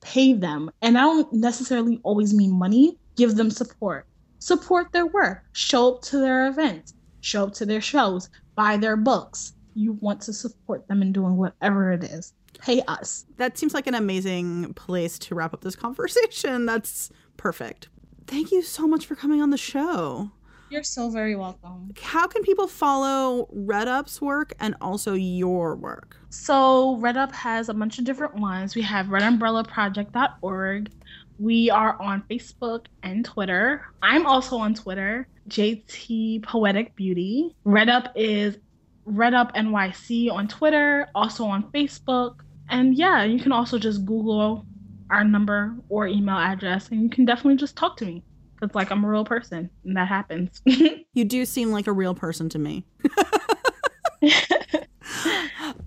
pay 0.00 0.34
them. 0.34 0.70
And 0.82 0.98
I 0.98 1.02
don't 1.02 1.32
necessarily 1.32 2.00
always 2.02 2.34
mean 2.34 2.52
money, 2.52 2.98
give 3.16 3.36
them 3.36 3.50
support 3.50 4.06
support 4.38 4.92
their 4.92 5.06
work, 5.06 5.44
show 5.52 5.94
up 5.94 6.02
to 6.02 6.18
their 6.18 6.48
events, 6.48 6.94
show 7.20 7.44
up 7.44 7.54
to 7.54 7.66
their 7.66 7.80
shows, 7.80 8.30
buy 8.54 8.76
their 8.76 8.96
books. 8.96 9.54
You 9.74 9.92
want 10.00 10.20
to 10.22 10.32
support 10.32 10.86
them 10.88 11.02
in 11.02 11.12
doing 11.12 11.36
whatever 11.36 11.92
it 11.92 12.04
is. 12.04 12.34
Pay 12.58 12.82
us. 12.88 13.26
That 13.36 13.56
seems 13.56 13.74
like 13.74 13.86
an 13.86 13.94
amazing 13.94 14.74
place 14.74 15.18
to 15.20 15.34
wrap 15.34 15.54
up 15.54 15.60
this 15.60 15.76
conversation. 15.76 16.66
That's 16.66 17.10
perfect. 17.36 17.88
Thank 18.26 18.50
you 18.50 18.62
so 18.62 18.86
much 18.86 19.06
for 19.06 19.14
coming 19.14 19.40
on 19.40 19.50
the 19.50 19.56
show. 19.56 20.32
You're 20.70 20.82
so 20.82 21.08
very 21.08 21.34
welcome. 21.34 21.94
How 21.98 22.26
can 22.26 22.42
people 22.42 22.66
follow 22.66 23.48
Red 23.52 23.88
Up's 23.88 24.20
work 24.20 24.52
and 24.60 24.74
also 24.82 25.14
your 25.14 25.76
work? 25.76 26.18
So, 26.28 26.96
Red 26.96 27.16
Up 27.16 27.32
has 27.32 27.70
a 27.70 27.74
bunch 27.74 27.98
of 27.98 28.04
different 28.04 28.34
ones. 28.34 28.74
We 28.74 28.82
have 28.82 29.06
redumbrella.project.org. 29.06 30.90
We 31.38 31.70
are 31.70 32.00
on 32.00 32.24
Facebook 32.28 32.86
and 33.02 33.24
Twitter. 33.24 33.86
I'm 34.02 34.26
also 34.26 34.58
on 34.58 34.74
Twitter, 34.74 35.28
Jive 35.48 36.42
Poetic 36.42 36.96
Beauty. 36.96 37.54
Red 37.64 37.88
Up 37.88 38.12
is 38.16 38.58
Red 39.04 39.34
Up 39.34 39.54
NYC 39.54 40.30
on 40.30 40.48
Twitter, 40.48 41.08
also 41.14 41.44
on 41.44 41.70
Facebook. 41.72 42.40
And 42.68 42.96
yeah, 42.96 43.24
you 43.24 43.40
can 43.40 43.52
also 43.52 43.78
just 43.78 44.04
Google 44.04 44.66
our 45.10 45.24
number 45.24 45.74
or 45.88 46.06
email 46.06 46.36
address 46.36 46.88
and 46.90 47.02
you 47.02 47.08
can 47.08 47.24
definitely 47.24 47.56
just 47.56 47.76
talk 47.76 47.96
to 47.96 48.04
me 48.04 48.22
because 48.54 48.74
like 48.74 48.90
I'm 48.90 49.04
a 49.04 49.08
real 49.08 49.24
person 49.24 49.70
and 49.84 49.96
that 49.96 50.08
happens. 50.08 50.60
you 50.66 51.24
do 51.24 51.44
seem 51.44 51.70
like 51.70 51.86
a 51.86 51.92
real 51.92 52.14
person 52.14 52.48
to 52.50 52.58
me. 52.58 52.84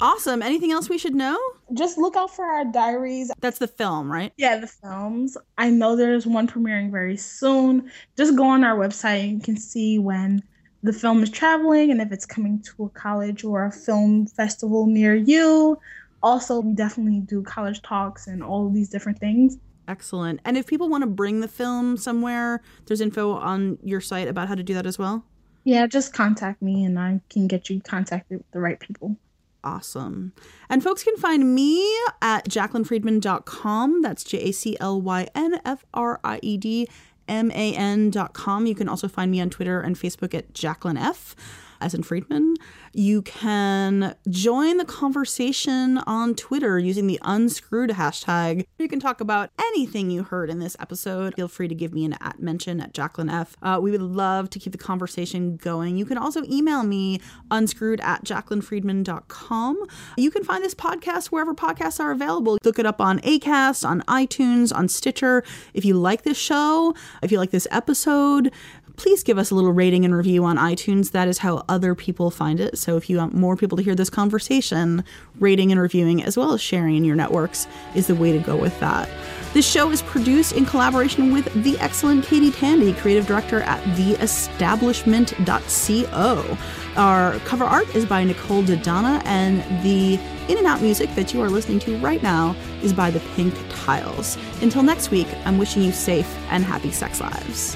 awesome. 0.02 0.42
Anything 0.42 0.72
else 0.72 0.90
we 0.90 0.98
should 0.98 1.16
know? 1.16 1.40
Just 1.74 1.98
look 1.98 2.16
out 2.16 2.36
for 2.36 2.46
our 2.46 2.66
diaries. 2.66 3.32
That's 3.40 3.60
the 3.60 3.68
film, 3.68 4.12
right? 4.12 4.34
Yeah, 4.38 4.58
the 4.58 4.68
films. 4.68 5.38
I 5.58 5.70
know 5.70 5.96
there's 5.96 6.28
one 6.28 6.48
premiering 6.48 6.92
very 6.92 7.18
soon. 7.18 7.90
Just 8.18 8.36
go 8.36 8.46
on 8.46 8.64
our 8.64 8.78
website 8.78 9.24
and 9.24 9.34
you 9.34 9.42
can 9.42 9.58
see 9.58 10.00
when 10.00 10.44
the 10.84 10.94
film 10.94 11.22
is 11.22 11.30
traveling 11.30 11.92
and 11.92 12.02
if 12.02 12.12
it's 12.12 12.26
coming 12.26 12.60
to 12.62 12.86
a 12.86 12.90
college 12.90 13.44
or 13.44 13.66
a 13.66 13.72
film 13.72 14.26
festival 14.28 14.88
near 14.88 15.16
you. 15.16 15.78
Also, 16.24 16.60
we 16.60 16.74
definitely 16.74 17.20
do 17.20 17.42
college 17.44 17.82
talks 17.82 18.28
and 18.28 18.44
all 18.44 18.68
of 18.68 18.74
these 18.74 18.90
different 18.90 19.20
things. 19.20 19.58
Excellent. 19.88 20.40
And 20.46 20.58
if 20.58 20.68
people 20.68 20.90
want 20.90 21.04
to 21.04 21.08
bring 21.08 21.40
the 21.40 21.48
film 21.48 21.98
somewhere, 21.98 22.62
there's 22.86 23.02
info 23.02 23.34
on 23.34 23.78
your 23.84 24.02
site 24.02 24.28
about 24.28 24.48
how 24.48 24.56
to 24.56 24.64
do 24.64 24.74
that 24.76 24.86
as 24.86 25.00
well? 25.00 25.26
Yeah, 25.64 25.86
just 25.88 26.14
contact 26.14 26.62
me 26.62 26.86
and 26.86 26.98
I 26.98 27.22
can 27.30 27.48
get 27.48 27.70
you 27.70 27.82
contacted 27.82 28.40
with 28.40 28.52
the 28.52 28.60
right 28.60 28.80
people. 28.80 29.18
Awesome. 29.64 30.34
And 30.70 30.84
folks 30.84 31.04
can 31.04 31.16
find 31.18 31.54
me 31.54 31.88
at 32.22 32.50
jaclynfriedman.com. 32.50 34.02
That's 34.02 34.24
J 34.24 34.50
A 34.50 34.52
C 34.52 34.78
L 34.80 35.02
Y 35.02 35.28
N 35.36 35.60
F 35.64 35.86
R 35.94 36.20
I 36.24 36.40
E 36.42 36.58
D 36.58 36.88
M 37.28 37.52
A 37.52 37.76
N.com. 37.76 38.66
You 38.66 38.76
can 38.76 38.90
also 38.90 39.08
find 39.08 39.30
me 39.30 39.40
on 39.40 39.50
Twitter 39.50 39.80
and 39.80 39.96
Facebook 39.96 40.34
at 40.34 40.54
Jaclyn 40.54 41.00
F 41.00 41.36
as 41.82 41.94
in 41.94 42.04
Friedman. 42.04 42.56
You 42.94 43.22
can 43.22 44.16
join 44.30 44.78
the 44.78 44.86
conversation 44.86 45.98
on 46.00 46.36
Twitter 46.36 46.78
using 46.78 47.08
the 47.08 47.20
unscrewed 47.24 47.92
hashtag. 47.92 48.66
You 48.78 48.88
can 48.88 49.00
talk 49.00 49.22
about 49.22 49.50
anything 49.60 50.12
you 50.12 50.24
heard 50.24 50.50
in 50.50 50.60
this 50.60 50.76
episode. 50.80 51.36
Feel 51.36 51.48
free 51.48 51.68
to 51.68 51.76
give 51.76 51.94
me 51.94 52.06
an 52.06 52.16
at 52.22 52.40
mention 52.42 52.82
at 52.82 52.94
Jaclyn 52.94 53.32
F. 53.32 53.56
Uh, 53.62 53.80
we 53.82 53.92
would 53.92 54.02
love 54.02 54.50
to 54.52 54.60
keep 54.60 54.72
the 54.72 54.78
conversation 54.78 55.58
going. 55.58 55.98
You 55.98 56.06
can 56.06 56.18
also 56.18 56.44
email 56.44 56.84
me 56.84 57.20
unscrewed 57.50 58.02
at 58.02 58.24
jaclynfriedman.com. 58.26 59.86
You 60.18 60.32
can 60.32 60.44
find 60.44 60.64
this 60.64 60.76
podcast 60.76 61.28
wherever 61.28 61.54
podcasts 61.54 62.00
are 62.00 62.12
available. 62.12 62.58
Look 62.64 62.80
it 62.80 62.86
up 62.86 63.02
on 63.02 63.20
Acast, 63.20 63.88
on 63.88 64.02
iTunes, 64.02 64.76
on 64.76 64.88
Stitcher. 64.88 65.44
If 65.74 65.86
you 65.86 65.96
like 65.96 66.24
this 66.24 66.38
show, 66.38 66.94
if 67.24 67.32
you 67.32 67.38
like 67.38 67.52
this 67.52 67.68
episode, 67.72 68.52
please 68.98 69.24
give 69.24 69.38
us 69.38 69.52
a 69.52 69.56
little 69.56 69.72
rating 69.72 70.06
and 70.06 70.16
review 70.16 70.44
on 70.46 70.58
iTunes. 70.58 71.12
That 71.12 71.28
is 71.28 71.40
how 71.40 71.66
other 71.68 71.96
people 71.96 72.32
find 72.32 72.60
it. 72.60 72.78
So 72.78 72.98
if 72.98 73.10
you 73.10 73.18
want 73.18 73.34
more 73.34 73.56
people 73.56 73.78
to 73.78 73.84
hear 73.84 73.96
this 73.96 74.10
conversation, 74.10 75.04
rating 75.40 75.72
and 75.72 75.82
reviewing 75.82 76.24
as 76.24 76.38
well 76.38 76.54
as 76.54 76.62
sharing 76.62 76.96
in 76.96 77.04
your 77.04 77.16
networks 77.16 77.68
is 77.96 78.08
the 78.08 78.16
way 78.16 78.32
to 78.32 78.40
go 78.40 78.56
with 78.56 78.80
that. 78.80 79.10
This 79.54 79.70
show 79.70 79.92
is 79.92 80.02
produced 80.02 80.54
in 80.54 80.66
collaboration 80.66 81.34
with 81.34 81.54
the 81.64 81.78
excellent 81.80 82.26
Katie 82.26 82.52
Tandy, 82.52 82.94
creative 82.94 83.28
director 83.28 83.60
at 83.62 83.84
theestablishment.co. 83.98 86.58
Our 86.96 87.38
cover 87.40 87.66
art 87.66 87.94
is 87.94 88.06
by 88.06 88.24
Nicole 88.24 88.64
Dodonna, 88.64 89.22
and 89.26 89.60
the 89.84 90.14
in 90.50 90.58
and 90.58 90.68
out 90.68 90.82
music 90.82 91.14
that 91.16 91.34
you 91.34 91.42
are 91.42 91.50
listening 91.50 91.80
to 91.80 91.98
right 91.98 92.24
now 92.24 92.56
is 92.82 92.94
by 92.94 93.12
the 93.12 93.20
Pink 93.36 93.54
Tiles. 93.70 94.38
Until 94.62 94.84
next 94.84 95.12
week, 95.12 95.28
I'm 95.46 95.58
wishing 95.58 95.84
you 95.84 95.92
safe 95.92 96.34
and 96.50 96.64
happy 96.64 96.92
sex 96.92 97.20
lives. 97.20 97.76